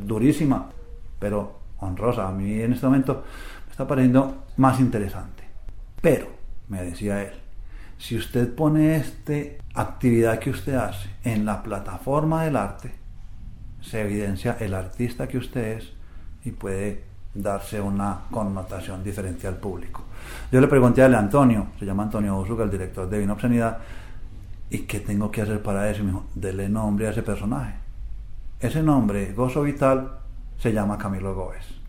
durísima, 0.07 0.71
pero 1.20 1.60
honrosa. 1.78 2.26
A 2.26 2.32
mí 2.32 2.60
en 2.60 2.72
este 2.72 2.86
momento 2.86 3.22
me 3.66 3.70
está 3.70 3.86
pareciendo 3.86 4.44
más 4.56 4.80
interesante. 4.80 5.44
Pero, 6.02 6.26
me 6.68 6.82
decía 6.82 7.22
él, 7.22 7.34
si 7.98 8.16
usted 8.16 8.52
pone 8.52 8.96
esta 8.96 9.34
actividad 9.74 10.38
que 10.38 10.50
usted 10.50 10.74
hace 10.74 11.10
en 11.22 11.44
la 11.44 11.62
plataforma 11.62 12.44
del 12.44 12.56
arte, 12.56 12.92
se 13.80 14.00
evidencia 14.00 14.56
el 14.58 14.74
artista 14.74 15.28
que 15.28 15.38
usted 15.38 15.78
es 15.78 15.92
y 16.44 16.50
puede 16.50 17.04
darse 17.34 17.80
una 17.80 18.22
connotación 18.30 19.04
diferente 19.04 19.46
al 19.46 19.56
público. 19.56 20.04
Yo 20.50 20.60
le 20.60 20.66
pregunté 20.66 21.02
a 21.02 21.06
Antonio, 21.06 21.68
se 21.78 21.84
llama 21.84 22.04
Antonio 22.04 22.36
Usuga, 22.38 22.64
el 22.64 22.70
director 22.70 23.08
de 23.08 23.18
Vino 23.18 23.34
Obscenidad, 23.34 23.78
¿y 24.70 24.78
qué 24.80 25.00
tengo 25.00 25.30
que 25.30 25.42
hacer 25.42 25.62
para 25.62 25.88
eso? 25.90 26.02
Y 26.02 26.38
dele 26.38 26.68
nombre 26.68 27.06
a 27.06 27.10
ese 27.10 27.22
personaje. 27.22 27.74
Ese 28.58 28.82
nombre, 28.82 29.32
Gozo 29.32 29.62
Vital, 29.62 30.19
se 30.61 30.73
llama 30.73 30.99
Camilo 30.99 31.35
Góez. 31.35 31.81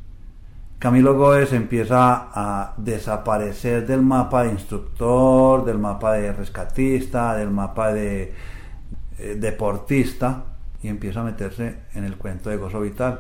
Camilo 0.80 1.14
Góez 1.14 1.54
empieza 1.54 2.30
a 2.34 2.74
desaparecer 2.78 3.86
del 3.86 4.02
mapa 4.02 4.44
de 4.44 4.54
instructor, 4.54 5.64
del 5.64 5.78
mapa 5.78 6.14
de 6.14 6.34
rescatista, 6.34 7.36
del 7.36 7.52
mapa 7.52 7.94
de 7.94 8.34
eh, 9.20 9.36
deportista 9.40 10.44
y 10.82 10.88
empieza 10.88 11.22
a 11.22 11.26
meterse 11.26 11.82
en 11.94 12.06
el 12.06 12.18
cuento 12.18 12.50
de 12.50 12.58
Gozo 12.58 12.82
Vital, 12.82 13.20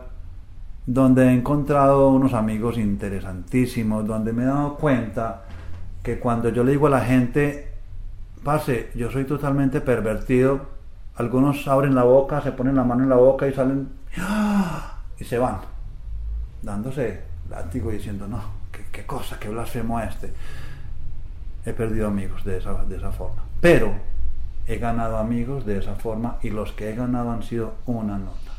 donde 0.87 1.27
he 1.27 1.33
encontrado 1.33 2.09
unos 2.09 2.33
amigos 2.33 2.77
interesantísimos, 2.77 4.07
donde 4.07 4.33
me 4.33 4.43
he 4.43 4.47
dado 4.47 4.75
cuenta 4.75 5.43
que 6.01 6.17
cuando 6.17 6.49
yo 6.49 6.63
le 6.63 6.71
digo 6.71 6.87
a 6.87 6.91
la 6.91 7.01
gente, 7.01 7.73
pase, 8.43 8.89
yo 8.95 9.11
soy 9.11 9.25
totalmente 9.25 9.81
pervertido, 9.81 10.61
algunos 11.15 11.67
abren 11.67 11.93
la 11.93 12.03
boca, 12.03 12.41
se 12.41 12.53
ponen 12.53 12.75
la 12.75 12.85
mano 12.85 13.03
en 13.03 13.09
la 13.09 13.17
boca 13.17 13.47
y 13.47 13.53
salen 13.53 13.89
¡ah! 14.17 14.90
Y 15.21 15.23
se 15.23 15.37
van, 15.37 15.59
dándose 16.63 17.21
látigo 17.47 17.91
y 17.91 17.97
diciendo, 17.97 18.27
no, 18.27 18.41
qué, 18.91 19.05
cosa, 19.05 19.39
qué 19.39 19.49
blasfemo 19.49 19.99
este. 19.99 20.33
He 21.63 21.73
perdido 21.73 22.07
amigos 22.07 22.43
de 22.43 22.57
esa, 22.57 22.73
de 22.85 22.97
esa 22.97 23.11
forma. 23.11 23.43
Pero 23.61 23.93
he 24.65 24.77
ganado 24.77 25.17
amigos 25.17 25.63
de 25.63 25.77
esa 25.77 25.93
forma 25.93 26.37
y 26.41 26.49
los 26.49 26.71
que 26.71 26.89
he 26.89 26.95
ganado 26.95 27.29
han 27.29 27.43
sido 27.43 27.75
una 27.85 28.17
nota. 28.17 28.51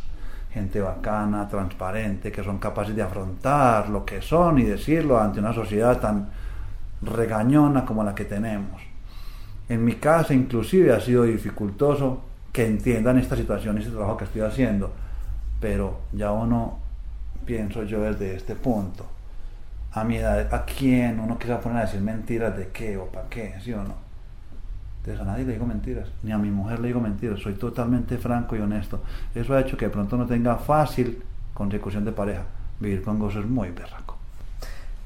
Gente 0.53 0.81
bacana, 0.81 1.49
transparente, 1.49 2.31
que 2.31 2.45
son 2.45 2.59
capaces 2.59 2.95
de 2.95 3.03
afrontar 3.03 3.89
lo 3.89 4.05
que 4.05 4.23
son 4.23 4.61
y 4.61 4.63
decirlo 4.63 5.21
ante 5.21 5.41
una 5.41 5.53
sociedad 5.53 5.99
tan 5.99 6.29
regañona 7.01 7.85
como 7.85 8.05
la 8.05 8.15
que 8.15 8.25
tenemos. 8.25 8.81
En 9.69 9.85
mi 9.85 9.95
casa 9.95 10.33
inclusive 10.33 10.93
ha 10.93 11.01
sido 11.01 11.25
dificultoso 11.25 12.23
que 12.53 12.67
entiendan 12.67 13.19
esta 13.19 13.35
situación 13.35 13.79
y 13.79 13.81
este 13.81 13.91
trabajo 13.91 14.17
que 14.17 14.25
estoy 14.25 14.43
haciendo, 14.43 14.93
pero 15.63 16.01
ya 16.13 16.33
uno, 16.33 16.81
pienso 17.47 17.85
yo 17.85 18.03
desde 18.03 18.35
este 18.35 18.57
punto, 18.57 19.07
a 19.93 20.03
mi 20.03 20.17
edad, 20.17 20.53
¿a 20.53 20.65
quién 20.65 21.21
uno 21.21 21.39
quiere 21.39 21.57
poner 21.59 21.79
a 21.79 21.81
decir 21.83 22.01
mentiras 22.01 22.57
de 22.57 22.69
qué 22.69 22.97
o 22.97 23.07
para 23.07 23.29
qué? 23.29 23.55
¿Sí 23.63 23.73
o 23.73 23.85
no? 23.85 23.95
Entonces 24.99 25.23
a 25.23 25.25
nadie 25.25 25.45
le 25.45 25.53
digo 25.53 25.65
mentiras, 25.65 26.09
ni 26.25 26.33
a 26.33 26.39
mi 26.39 26.51
mujer 26.51 26.81
le 26.81 26.89
digo 26.89 27.01
mentiras, 27.01 27.39
soy 27.39 27.55
totalmente 27.55 28.19
franco 28.19 28.57
y 28.57 28.59
honesto. 28.59 29.03
Eso 29.35 29.55
ha 29.55 29.61
hecho 29.61 29.77
que 29.77 29.85
de 29.85 29.93
pronto 29.93 30.17
no 30.17 30.27
tenga 30.27 30.57
fácil 30.57 31.23
consecución 31.55 32.05
de 32.05 32.13
pareja. 32.13 32.43
Vivir 32.81 33.03
con 33.03 33.21
gozo 33.21 33.39
es 33.39 33.47
muy 33.47 33.71
berraco. 33.71 34.17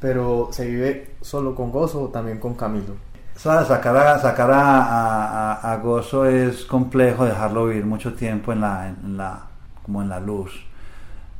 Pero 0.00 0.48
¿se 0.52 0.66
vive 0.66 1.16
solo 1.20 1.54
con 1.54 1.70
gozo 1.70 2.04
o 2.04 2.08
también 2.08 2.38
con 2.38 2.54
Camilo? 2.54 2.94
Sacar, 3.34 3.96
a, 3.96 4.18
sacar 4.18 4.50
a, 4.50 5.80
Gozo 5.82 6.24
es 6.24 6.64
complejo 6.64 7.26
dejarlo 7.26 7.66
vivir 7.66 7.84
mucho 7.84 8.14
tiempo 8.14 8.50
en 8.52 8.62
la, 8.62 8.88
en 8.88 9.18
la, 9.18 9.42
como 9.86 10.02
en 10.02 10.08
la 10.08 10.20
luz. 10.20 10.66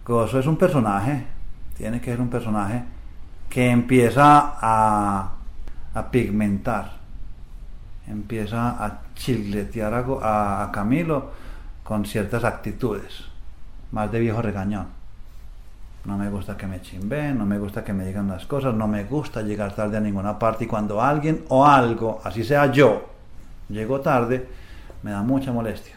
Gozo 0.07 0.39
es 0.39 0.47
un 0.47 0.57
personaje, 0.57 1.27
tiene 1.77 2.01
que 2.01 2.13
ser 2.13 2.21
un 2.21 2.31
personaje 2.31 2.85
que 3.51 3.69
empieza 3.69 4.55
a, 4.61 5.33
a 5.93 6.11
pigmentar, 6.11 6.93
empieza 8.07 8.83
a 8.83 9.01
chiletear 9.15 9.93
a, 10.23 10.63
a 10.63 10.73
Camilo 10.73 11.33
con 11.83 12.07
ciertas 12.07 12.45
actitudes, 12.45 13.25
más 13.91 14.11
de 14.13 14.21
viejo 14.21 14.41
regañón 14.41 14.97
no 16.07 16.17
me 16.17 16.31
gusta 16.31 16.57
que 16.57 16.69
me 16.69 16.81
chimben, 16.81 17.37
no 17.37 17.45
me 17.45 17.59
gusta 17.59 17.83
que 17.83 17.93
me 17.93 18.07
digan 18.07 18.29
las 18.29 18.47
cosas, 18.47 18.73
no 18.73 18.87
me 18.87 19.03
gusta 19.03 19.43
llegar 19.43 19.75
tarde 19.75 19.97
a 19.97 20.01
ninguna 20.01 20.39
parte 20.39 20.65
y 20.65 20.67
cuando 20.69 21.03
alguien 21.03 21.45
o 21.49 21.67
algo, 21.67 22.21
así 22.23 22.45
sea 22.45 22.71
yo, 22.71 23.11
llego 23.69 24.01
tarde, 24.01 24.47
me 25.03 25.11
da 25.11 25.23
mucha 25.23 25.51
molestia 25.51 25.96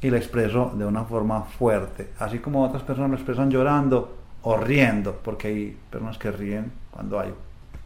y 0.00 0.10
lo 0.10 0.16
expreso 0.16 0.72
de 0.74 0.84
una 0.84 1.04
forma 1.04 1.42
fuerte, 1.42 2.10
así 2.18 2.38
como 2.38 2.64
otras 2.64 2.82
personas 2.82 3.10
lo 3.10 3.16
expresan 3.16 3.50
llorando 3.50 4.16
o 4.42 4.56
riendo, 4.56 5.18
porque 5.22 5.48
hay 5.48 5.76
personas 5.90 6.18
que 6.18 6.30
ríen 6.30 6.72
cuando 6.90 7.18
hay 7.18 7.32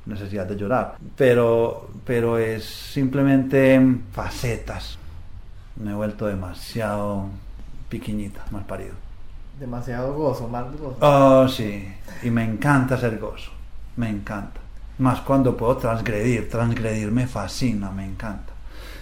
necesidad 0.05 0.47
de 0.47 0.57
llorar, 0.57 0.97
pero, 1.17 1.91
pero 2.05 2.39
es 2.39 2.65
simplemente 2.65 3.81
facetas. 4.13 4.99
Me 5.77 5.93
he 5.93 5.95
vuelto 5.95 6.27
demasiado 6.27 7.27
piquiñita, 7.89 8.45
mal 8.51 8.65
parido 8.67 8.95
demasiado 9.63 10.15
gozo, 10.15 10.49
más 10.49 10.65
gozo. 10.73 10.97
Oh, 11.01 11.49
sí. 11.49 11.89
Y 12.23 12.31
me 12.31 12.45
encanta 12.45 12.99
ser 12.99 13.19
gozo. 13.19 13.51
Me 13.97 14.09
encanta. 14.09 14.61
Más 14.99 15.21
cuando 15.21 15.57
puedo 15.57 15.77
transgredir. 15.77 16.51
Transgredir 16.51 17.11
me 17.11 17.27
fascina, 17.27 17.91
me 17.91 18.05
encanta. 18.05 18.53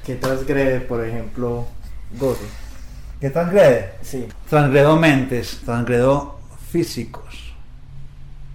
¿Qué 0.04 0.16
transgrede, 0.16 0.80
por 0.80 1.04
ejemplo, 1.04 1.66
gozo? 2.18 2.44
¿Qué 3.20 3.28
transgrede? 3.28 3.96
Sí. 4.00 4.26
Transgredo 4.48 4.96
mentes, 4.96 5.60
transgredo 5.64 6.40
físicos. 6.70 7.52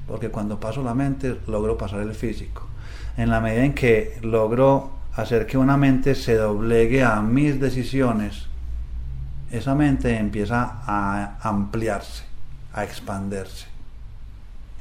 Porque 0.08 0.30
cuando 0.30 0.60
paso 0.60 0.82
la 0.82 0.96
mente, 0.96 1.40
logro 1.46 1.78
pasar 1.78 2.00
el 2.00 2.16
físico. 2.16 2.68
En 3.16 3.30
la 3.30 3.40
medida 3.40 3.64
en 3.64 3.74
que 3.76 4.18
logro 4.24 4.92
hacer 5.16 5.46
que 5.46 5.60
una 5.60 5.78
mente 5.78 6.16
se 6.16 6.36
doblegue 6.36 7.04
a 7.04 7.22
mis 7.22 7.60
decisiones, 7.60 8.48
esa 9.52 9.76
mente 9.76 10.18
empieza 10.18 10.82
a 10.86 11.38
ampliarse, 11.42 12.24
a 12.74 12.84
expandirse. 12.84 13.68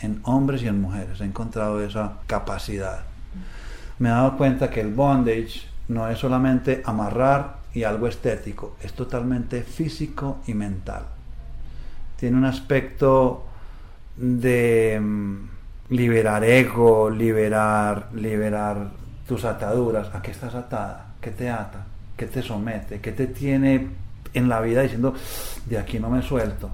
En 0.00 0.20
hombres 0.24 0.62
y 0.62 0.68
en 0.68 0.80
mujeres 0.80 1.20
he 1.20 1.24
encontrado 1.24 1.84
esa 1.84 2.14
capacidad. 2.26 3.04
Me 3.98 4.08
he 4.08 4.12
dado 4.12 4.36
cuenta 4.38 4.70
que 4.70 4.80
el 4.80 4.92
bondage 4.92 5.62
no 5.88 6.08
es 6.08 6.18
solamente 6.18 6.82
amarrar 6.86 7.63
y 7.74 7.82
algo 7.84 8.06
estético, 8.06 8.76
es 8.82 8.92
totalmente 8.92 9.62
físico 9.62 10.38
y 10.46 10.54
mental. 10.54 11.04
Tiene 12.16 12.36
un 12.36 12.44
aspecto 12.44 13.44
de 14.16 15.00
mm, 15.00 15.48
liberar 15.90 16.44
ego, 16.44 17.10
liberar, 17.10 18.10
liberar 18.14 18.90
tus 19.26 19.44
ataduras. 19.44 20.14
¿A 20.14 20.22
qué 20.22 20.30
estás 20.30 20.54
atada? 20.54 21.14
¿Qué 21.20 21.30
te 21.30 21.50
ata? 21.50 21.86
¿Qué 22.16 22.26
te 22.26 22.42
somete? 22.42 23.00
¿Qué 23.00 23.12
te 23.12 23.26
tiene 23.26 24.04
en 24.34 24.48
la 24.48 24.60
vida 24.60 24.82
diciendo, 24.82 25.14
de 25.66 25.78
aquí 25.78 25.98
no 25.98 26.10
me 26.10 26.20
suelto. 26.20 26.70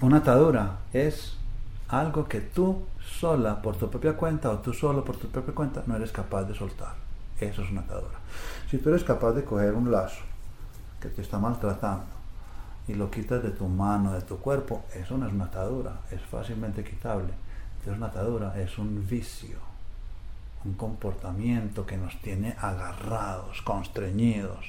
Una 0.00 0.18
atadura 0.18 0.78
es 0.92 1.36
algo 1.88 2.26
que 2.26 2.40
tú 2.40 2.86
sola 3.20 3.60
por 3.60 3.76
tu 3.76 3.90
propia 3.90 4.14
cuenta 4.14 4.50
o 4.50 4.58
tú 4.58 4.72
solo 4.72 5.04
por 5.04 5.16
tu 5.16 5.28
propia 5.28 5.54
cuenta 5.54 5.82
no 5.86 5.96
eres 5.96 6.12
capaz 6.12 6.44
de 6.44 6.54
soltar. 6.54 7.03
Eso 7.40 7.62
es 7.62 7.70
una 7.70 7.82
atadura. 7.82 8.18
Si 8.70 8.78
tú 8.78 8.90
eres 8.90 9.04
capaz 9.04 9.32
de 9.32 9.44
coger 9.44 9.74
un 9.74 9.90
lazo 9.90 10.22
que 11.00 11.08
te 11.08 11.22
está 11.22 11.38
maltratando 11.38 12.06
y 12.86 12.94
lo 12.94 13.10
quitas 13.10 13.42
de 13.42 13.50
tu 13.50 13.66
mano, 13.66 14.12
de 14.12 14.22
tu 14.22 14.38
cuerpo, 14.38 14.84
eso 14.94 15.18
no 15.18 15.26
es 15.26 15.32
una 15.32 15.46
atadura, 15.46 16.00
es 16.10 16.20
fácilmente 16.22 16.84
quitable. 16.84 17.32
Es 17.84 17.96
una 17.96 18.06
atadura, 18.06 18.58
es 18.58 18.78
un 18.78 19.06
vicio, 19.06 19.58
un 20.64 20.72
comportamiento 20.74 21.84
que 21.84 21.98
nos 21.98 22.18
tiene 22.22 22.56
agarrados, 22.58 23.60
constreñidos. 23.62 24.64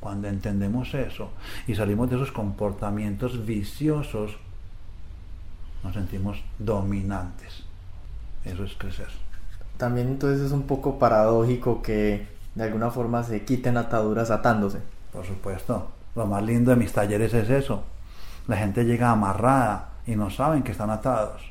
Cuando 0.00 0.28
entendemos 0.28 0.94
eso 0.94 1.30
y 1.66 1.74
salimos 1.74 2.08
de 2.08 2.16
esos 2.16 2.32
comportamientos 2.32 3.44
viciosos, 3.44 4.38
nos 5.84 5.92
sentimos 5.92 6.42
dominantes. 6.58 7.64
Eso 8.44 8.64
es 8.64 8.74
crecer. 8.74 9.29
También 9.80 10.08
entonces 10.08 10.42
es 10.42 10.52
un 10.52 10.64
poco 10.64 10.98
paradójico 10.98 11.80
que 11.80 12.26
de 12.54 12.64
alguna 12.64 12.90
forma 12.90 13.22
se 13.22 13.46
quiten 13.46 13.78
ataduras 13.78 14.30
atándose. 14.30 14.80
Por 15.10 15.24
supuesto. 15.24 15.88
Lo 16.14 16.26
más 16.26 16.42
lindo 16.42 16.70
de 16.70 16.76
mis 16.76 16.92
talleres 16.92 17.32
es 17.32 17.48
eso. 17.48 17.82
La 18.46 18.58
gente 18.58 18.84
llega 18.84 19.10
amarrada 19.10 19.88
y 20.06 20.16
no 20.16 20.28
saben 20.28 20.62
que 20.62 20.72
están 20.72 20.90
atados. 20.90 21.50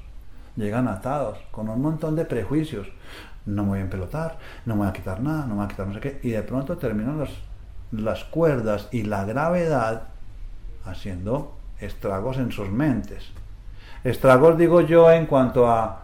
Llegan 0.56 0.88
atados 0.88 1.40
con 1.50 1.70
un 1.70 1.82
montón 1.82 2.16
de 2.16 2.24
prejuicios. 2.24 2.88
No 3.48 3.64
me 3.64 3.70
voy 3.70 3.80
a 3.80 3.82
empelotar, 3.82 4.38
no 4.68 4.76
me 4.76 4.82
voy 4.82 4.90
a 4.90 4.94
quitar 4.94 5.22
nada, 5.22 5.48
no 5.48 5.56
me 5.56 5.56
voy 5.56 5.66
a 5.66 5.70
quitar 5.70 5.88
no 5.88 5.96
sé 5.96 6.00
qué. 6.00 6.20
Y 6.22 6.30
de 6.30 6.44
pronto 6.44 6.78
terminan 6.78 7.26
las, 7.92 8.24
cuerdas 8.26 8.90
y 8.92 9.02
la 9.06 9.26
gravedad 9.26 10.04
haciendo 10.86 11.58
estragos 11.80 12.38
en 12.38 12.52
sus 12.52 12.70
mentes. 12.70 13.32
Estragos 14.04 14.56
digo 14.56 14.82
yo 14.82 15.12
en 15.12 15.26
cuanto 15.26 15.68
a 15.68 16.04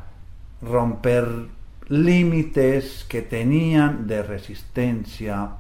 romper 0.64 1.54
límites 1.88 3.06
que 3.08 3.22
tenían 3.22 4.08
de 4.08 4.24
resistencia 4.24 5.52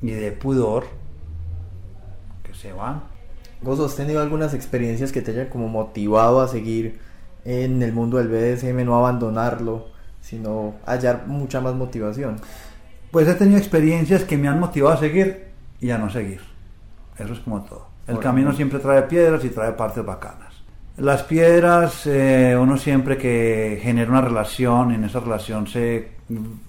y 0.00 0.10
de 0.10 0.32
pudor 0.32 0.86
que 2.42 2.54
se 2.54 2.72
van. 2.72 3.02
Gozo, 3.62 3.86
¿has 3.86 3.96
tenido 3.96 4.20
algunas 4.20 4.54
experiencias 4.54 5.12
que 5.12 5.22
te 5.22 5.30
hayan 5.30 5.48
como 5.48 5.68
motivado 5.68 6.40
a 6.40 6.48
seguir 6.48 7.00
en 7.44 7.82
el 7.82 7.92
mundo 7.92 8.18
del 8.18 8.28
BDSM, 8.28 8.84
no 8.84 8.96
abandonarlo, 8.96 9.86
sino 10.20 10.74
hallar 10.84 11.26
mucha 11.26 11.60
más 11.60 11.74
motivación? 11.74 12.36
Pues 13.10 13.28
he 13.28 13.34
tenido 13.34 13.58
experiencias 13.58 14.24
que 14.24 14.36
me 14.36 14.48
han 14.48 14.58
motivado 14.58 14.94
a 14.94 14.98
seguir 14.98 15.48
y 15.80 15.90
a 15.90 15.98
no 15.98 16.10
seguir. 16.10 16.40
Eso 17.18 17.32
es 17.34 17.40
como 17.40 17.62
todo. 17.62 17.86
El 18.06 18.18
camino 18.18 18.52
siempre 18.52 18.80
trae 18.80 19.02
piedras 19.02 19.44
y 19.44 19.50
trae 19.50 19.72
partes 19.72 20.04
bacanas. 20.04 20.51
Las 20.98 21.22
piedras, 21.22 22.06
eh, 22.06 22.54
uno 22.60 22.76
siempre 22.76 23.16
que 23.16 23.80
genera 23.82 24.10
una 24.10 24.20
relación, 24.20 24.92
en 24.92 25.04
esa 25.04 25.20
relación 25.20 25.66
se 25.66 26.10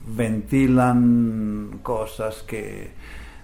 ventilan 0.08 1.80
cosas 1.84 2.42
que 2.44 2.92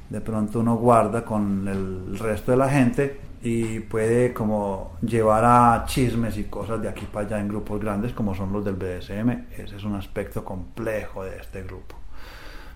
de 0.10 0.22
pronto 0.22 0.62
uno 0.62 0.78
guarda 0.78 1.26
con 1.26 1.68
el 1.68 2.18
resto 2.18 2.52
de 2.52 2.58
la 2.58 2.70
gente 2.70 3.20
y 3.44 3.82
puede 3.82 4.34
como 4.34 4.98
llevar 5.02 5.44
a 5.44 5.86
chismes 5.86 6.38
y 6.38 6.46
cosas 6.46 6.82
de 6.82 6.88
aquí 6.88 7.06
para 7.06 7.28
allá 7.28 7.40
en 7.42 7.50
grupos 7.50 7.82
grandes 7.82 8.14
como 8.14 8.34
son 8.34 8.54
los 8.54 8.64
del 8.64 8.76
BDSM. 8.76 9.30
Ese 9.58 9.76
es 9.76 9.84
un 9.84 9.96
aspecto 9.96 10.46
complejo 10.46 11.26
de 11.26 11.40
este 11.40 11.62
grupo. 11.62 11.96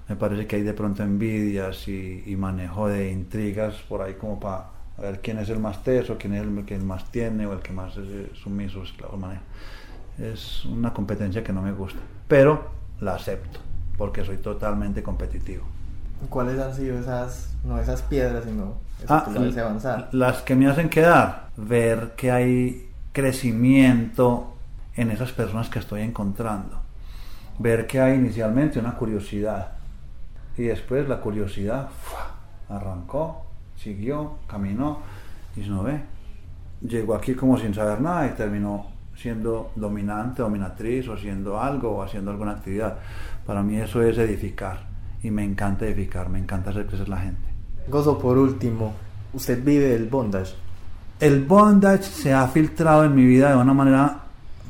Me 0.09 0.17
parece 0.17 0.45
que 0.45 0.57
hay 0.57 0.63
de 0.63 0.73
pronto 0.73 1.03
envidias 1.03 1.87
y, 1.87 2.23
y 2.25 2.35
manejo 2.35 2.89
de 2.89 3.11
intrigas 3.11 3.75
por 3.87 4.01
ahí 4.01 4.15
como 4.15 4.41
para 4.41 4.72
a 4.97 5.01
ver 5.01 5.21
quién 5.21 5.39
es 5.39 5.49
el 5.49 5.59
más 5.59 5.83
teso, 5.83 6.17
quién 6.17 6.33
es 6.33 6.43
el 6.43 6.65
que 6.65 6.77
más 6.77 7.11
tiene 7.11 7.45
o 7.45 7.53
el 7.53 7.59
que 7.59 7.73
más 7.73 7.97
es 7.97 8.07
eh, 8.09 8.31
sumiso, 8.35 8.83
esclavo, 8.83 9.17
maneja. 9.17 9.41
Es 10.19 10.65
una 10.65 10.93
competencia 10.93 11.43
que 11.43 11.51
no 11.51 11.61
me 11.61 11.71
gusta, 11.71 11.99
pero 12.27 12.71
la 12.99 13.15
acepto 13.15 13.59
porque 13.97 14.23
soy 14.23 14.37
totalmente 14.37 15.03
competitivo. 15.03 15.63
¿Cuáles 16.29 16.59
han 16.59 16.73
sido 16.73 16.97
esas, 16.97 17.53
no 17.63 17.79
esas 17.79 18.01
piedras, 18.01 18.45
sino 18.45 18.75
ah, 19.09 19.25
que 19.33 19.59
avanzar? 19.59 20.09
Las 20.11 20.41
que 20.41 20.55
me 20.55 20.67
hacen 20.67 20.89
quedar, 20.89 21.49
ver 21.57 22.13
que 22.15 22.31
hay 22.31 22.89
crecimiento 23.11 24.55
en 24.95 25.11
esas 25.11 25.31
personas 25.31 25.69
que 25.69 25.79
estoy 25.79 26.01
encontrando. 26.01 26.81
Ver 27.59 27.87
que 27.87 27.99
hay 27.99 28.15
inicialmente 28.15 28.79
una 28.79 28.95
curiosidad 28.95 29.73
y 30.57 30.63
después 30.63 31.07
la 31.07 31.19
curiosidad 31.19 31.89
arrancó 32.69 33.42
siguió, 33.83 34.37
caminó 34.47 34.99
y 35.55 35.61
no 35.61 35.83
ve. 35.83 36.01
Llegó 36.81 37.15
aquí 37.15 37.33
como 37.33 37.57
sin 37.57 37.73
saber 37.73 38.01
nada 38.01 38.27
y 38.27 38.31
terminó 38.31 38.87
siendo 39.15 39.71
dominante, 39.75 40.41
dominatriz 40.41 41.07
o 41.07 41.17
siendo 41.17 41.59
algo 41.59 41.97
o 41.97 42.03
haciendo 42.03 42.31
alguna 42.31 42.51
actividad. 42.51 42.97
Para 43.45 43.61
mí 43.61 43.77
eso 43.77 44.01
es 44.01 44.17
edificar 44.17 44.87
y 45.21 45.31
me 45.31 45.43
encanta 45.43 45.85
edificar, 45.85 46.29
me 46.29 46.39
encanta 46.39 46.71
hacer 46.71 46.87
crecer 46.87 47.09
la 47.09 47.17
gente. 47.17 47.47
Gozo, 47.87 48.17
por 48.17 48.37
último, 48.37 48.93
¿usted 49.33 49.63
vive 49.63 49.95
el 49.95 50.07
bondage? 50.07 50.55
El 51.19 51.45
bondage 51.45 52.03
se 52.03 52.33
ha 52.33 52.47
filtrado 52.47 53.05
en 53.05 53.15
mi 53.15 53.25
vida 53.25 53.51
de 53.51 53.57
una 53.57 53.73
manera 53.73 54.19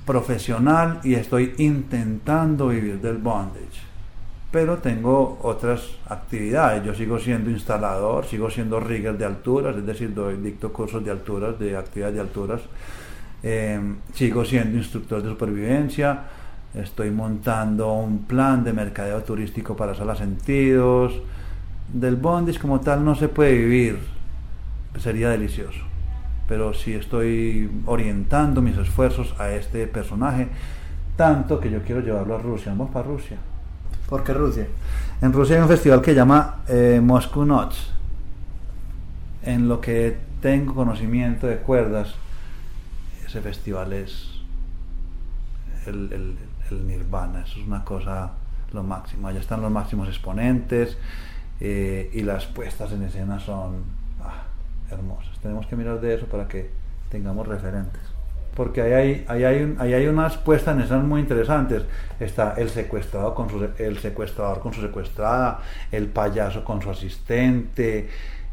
profesional 0.06 0.99
y 1.04 1.13
estoy 1.13 1.54
intentando 1.58 2.67
vivir 2.67 2.99
del 2.99 3.17
bondage 3.17 3.92
pero 4.54 4.78
tengo 4.78 5.39
otras 5.42 5.82
actividades. 6.08 6.84
Yo 6.86 6.94
sigo 6.94 7.18
siendo 7.18 7.50
instalador, 7.50 8.28
sigo 8.28 8.52
siendo 8.52 8.80
rigger 8.80 9.18
de 9.18 9.26
alturas, 9.26 9.76
es 9.76 9.84
decir, 9.84 10.13
doy, 10.13 10.36
dicto 10.36 10.72
cursos 10.72 11.04
de 11.04 11.10
alturas, 11.10 11.58
de 11.58 11.76
actividades 11.76 12.13
de 12.13 12.22
alturas. 12.22 12.62
Em, 13.42 13.96
sigo 14.13 14.46
siendo 14.46 14.78
instructor 14.78 15.24
de 15.24 15.30
supervivencia, 15.30 16.26
estoy 16.76 17.10
montando 17.10 17.94
un 17.94 18.26
plan 18.26 18.63
de 18.63 18.74
mercadeo 18.74 19.24
turístico 19.24 19.76
para 19.76 19.96
salas 19.96 20.20
sentidos. 20.20 21.20
Del 21.92 22.16
bondage 22.16 22.60
como 22.60 22.80
tal 22.80 23.04
no 23.04 23.16
se 23.16 23.30
puede 23.30 23.54
vivir, 23.54 23.98
sería 25.00 25.30
delicioso. 25.30 25.82
Pero 26.48 26.76
sí 26.76 26.94
estoy 26.94 27.72
orientando 27.88 28.62
mis 28.62 28.78
esfuerzos 28.78 29.34
a 29.39 29.50
este 29.50 29.88
personaje, 29.88 30.48
tanto 31.18 31.60
que 31.60 31.72
yo 31.72 31.82
quiero 31.82 32.02
llevarlo 32.02 32.36
a 32.36 32.38
Rusia. 32.38 32.72
Vamos 32.72 32.92
para 32.92 33.08
Rusia. 33.08 33.39
¿Por 34.08 34.24
qué 34.24 34.34
Rusia? 34.34 34.68
En 35.22 35.34
Rusia 35.34 35.56
hay 35.56 35.62
un 35.62 35.68
festival 35.68 36.02
que 36.02 36.13
llama 36.13 36.63
eh, 36.68 37.02
Notes. 37.02 37.92
En 39.44 39.68
lo 39.68 39.82
que 39.82 40.18
tengo 40.42 40.74
conocimiento 40.74 41.48
de 41.48 41.58
cuerdas, 41.58 42.13
ese 43.26 43.42
festival 43.42 43.94
es 43.94 44.39
el, 45.86 46.38
nirvana, 46.86 47.42
eso 47.42 47.60
es 47.60 47.68
una 47.68 47.84
cosa 47.84 48.32
lo 48.72 48.84
máximo. 48.84 49.28
Allá 49.28 49.39
están 49.39 49.62
los 49.62 49.72
máximos 49.72 50.08
exponentes 50.08 50.98
eh, 51.60 52.10
y 52.13 52.22
las 52.22 52.46
puestas 52.46 52.92
en 52.92 53.04
escena 53.04 53.39
son 53.39 53.84
ah, 54.22 54.44
hermosas. 54.89 55.38
Tenemos 55.39 55.68
que 55.68 55.76
mirar 55.76 56.02
de 56.02 56.16
eso 56.16 56.26
para 56.26 56.48
que 56.48 56.70
tengamos 57.10 57.48
referentes 57.48 58.12
porque 58.56 58.82
ahí 58.82 59.26
hay, 59.28 59.44
hay, 59.80 59.94
hay 59.94 60.08
unas 60.08 60.38
puestas 60.38 60.76
en 60.76 60.84
escena 60.84 61.02
muy 61.02 61.22
interesantes. 61.22 61.84
Está 62.20 62.54
el 62.58 62.70
secuestrador 62.70 63.34
con 63.34 63.50
su, 63.50 63.68
el 63.78 63.98
secuestrador 63.98 64.60
con 64.60 64.74
su 64.74 64.82
secuestrada, 64.82 65.60
el 65.92 66.08
payaso 66.08 66.63
con 66.63 66.82
su 66.82 66.89
asistente, 66.89 68.10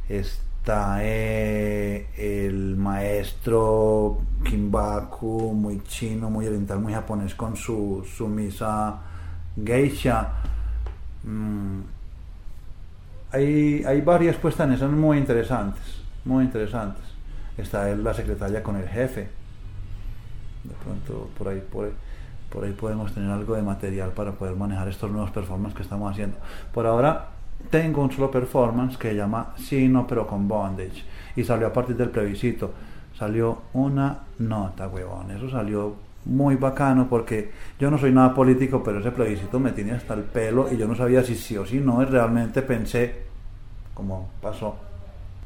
está 0.09 0.99
eh, 1.03 2.07
el 2.17 2.77
maestro 2.77 4.21
Kimbaku, 4.43 5.53
muy 5.53 5.83
chino, 5.85 6.31
muy 6.31 6.47
oriental, 6.47 6.81
muy 6.81 6.95
japonés, 6.95 7.35
con 7.35 7.57
su 7.57 8.07
sumisa 8.17 9.01
geisha. 9.63 10.29
Mm. 11.25 11.81
Hay, 13.33 13.85
hay 13.87 14.01
varias 14.01 14.37
puestas 14.37 14.67
en 14.67 14.75
escena 14.75 14.93
muy 14.93 15.19
interesantes, 15.19 15.83
muy 16.25 16.45
interesantes. 16.45 17.05
Está 17.59 17.95
la 17.95 18.15
secretaria 18.15 18.63
con 18.63 18.77
el 18.77 18.89
jefe 18.89 19.39
de 20.64 20.75
pronto 20.85 21.31
por 21.37 21.49
ahí, 21.49 21.62
por 21.70 22.64
ahí 22.64 22.73
podemos 22.73 23.12
tener 23.12 23.31
algo 23.31 23.55
de 23.55 23.62
material 23.62 24.11
para 24.11 24.33
poder 24.33 24.57
manejar 24.57 24.88
estos 24.88 25.11
nuevos 25.11 25.31
performances 25.31 25.77
que 25.77 25.83
estamos 25.83 26.11
haciendo. 26.12 26.37
Por 26.73 26.87
ahora 26.87 27.29
tengo 27.68 28.03
un 28.03 28.11
solo 28.11 28.31
performance 28.31 28.96
que 28.96 29.11
se 29.11 29.16
llama 29.16 29.55
Sí, 29.57 29.88
no, 29.88 30.07
pero 30.07 30.27
con 30.27 30.49
bondage. 30.49 31.05
Y 31.37 31.44
salió 31.44 31.66
a 31.66 31.73
partir 31.73 31.96
del 31.96 32.11
plebiscito. 32.11 32.73
Salió 33.16 33.62
una 33.75 34.20
nota, 34.38 34.88
huevón. 34.88 35.31
Eso 35.31 35.51
salió 35.51 35.94
muy 36.25 36.57
bacano 36.57 37.09
porque 37.09 37.51
yo 37.79 37.90
no 37.90 37.99
soy 37.99 38.12
nada 38.12 38.35
político, 38.35 38.83
pero 38.83 39.01
ese 39.01 39.11
plebiscito 39.11 39.59
me 39.61 39.73
tiene 39.73 39.92
hasta 39.92 40.14
el 40.14 40.23
pelo 40.23 40.73
y 40.73 40.77
yo 40.77 40.87
no 40.87 40.94
sabía 40.94 41.23
si 41.23 41.35
sí 41.35 41.57
o 41.57 41.66
si 41.66 41.79
no. 41.79 42.03
Y 42.03 42.07
realmente 42.07 42.62
pensé, 42.62 43.25
como 43.94 44.31
pasó, 44.40 44.77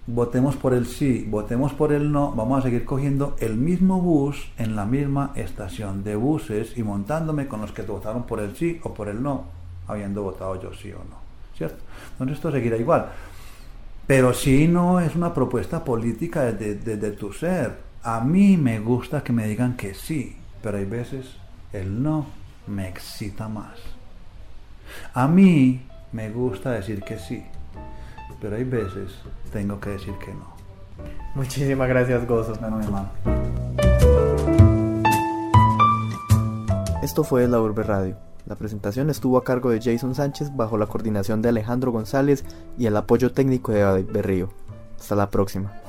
votemos 0.07 0.57
por 0.57 0.75
el 0.75 0.87
sí, 0.87 1.27
votemos 1.29 1.73
por 1.73 1.93
el 1.93 2.13
no, 2.13 2.33
vamos 2.33 2.59
a 2.59 2.63
seguir 2.63 2.85
cogiendo 2.85 3.37
el 3.41 3.57
mismo 3.57 4.01
bus 4.01 4.51
en 4.59 4.77
la 4.77 4.85
misma 4.85 5.33
estación 5.35 6.05
de 6.05 6.17
buses 6.17 6.77
y 6.77 6.83
montándome 6.83 7.49
con 7.49 7.61
los 7.61 7.73
que 7.73 7.83
votaron 7.83 8.25
por 8.25 8.41
el 8.41 8.55
sí 8.57 8.81
o 8.83 8.93
por 8.93 9.09
el 9.09 9.23
no, 9.23 9.45
habiendo 9.89 10.23
votado 10.23 10.61
yo 10.61 10.73
sí 10.75 10.93
o 10.93 10.99
no. 10.99 11.25
¿Cierto? 11.57 11.79
Entonces 12.13 12.37
esto 12.37 12.51
seguirá 12.51 12.77
igual. 12.77 13.07
Pero 14.07 14.35
sí 14.35 14.69
no 14.69 15.01
es 15.01 15.15
una 15.15 15.33
propuesta 15.33 15.85
política 15.85 16.53
desde, 16.53 17.11
tu 17.13 17.33
ser. 17.33 17.79
A 18.03 18.21
mí 18.21 18.57
me 18.57 18.81
gusta 18.81 19.23
que 19.23 19.33
me 19.33 19.47
digan 19.47 19.77
que 19.77 19.95
sí, 19.95 20.37
pero 20.63 20.77
hay 20.77 20.85
veces 20.85 21.37
el 21.73 22.03
no 22.03 22.27
me 22.67 22.89
excita 22.89 23.49
más. 23.49 23.79
A 25.15 25.27
mí 25.27 25.81
me 26.13 26.31
gusta 26.31 26.73
decir 26.73 27.03
que 27.03 27.19
sí, 27.19 27.43
pero 28.41 28.57
hay 28.57 28.65
veces 28.65 29.13
tengo 29.53 29.81
que 29.81 29.91
decir 29.91 30.15
que 30.19 30.33
no. 30.35 30.55
Muchísimas 31.35 31.89
gracias, 31.89 32.27
Gozo. 32.27 32.55
Bueno, 32.61 32.77
mi 32.77 32.85
hermano. 32.85 33.11
Esto 37.03 37.25
fue 37.25 37.47
La 37.49 37.61
Urbe 37.61 37.83
Radio. 37.83 38.17
La 38.47 38.57
presentación 38.57 39.11
estuvo 39.11 39.39
a 39.39 39.45
cargo 39.45 39.71
de 39.71 39.81
Jason 39.81 40.15
Sánchez 40.15 40.55
bajo 40.55 40.77
la 40.79 40.87
coordinación 40.87 41.43
de 41.43 41.49
Alejandro 41.49 41.93
González 41.93 42.45
y 42.79 42.87
el 42.87 42.97
apoyo 42.97 43.33
técnico 43.33 43.73
de 43.73 43.81
David 43.81 44.07
Berrío. 44.13 44.51
Hasta 44.99 45.15
la 45.15 45.31
próxima. 45.31 45.84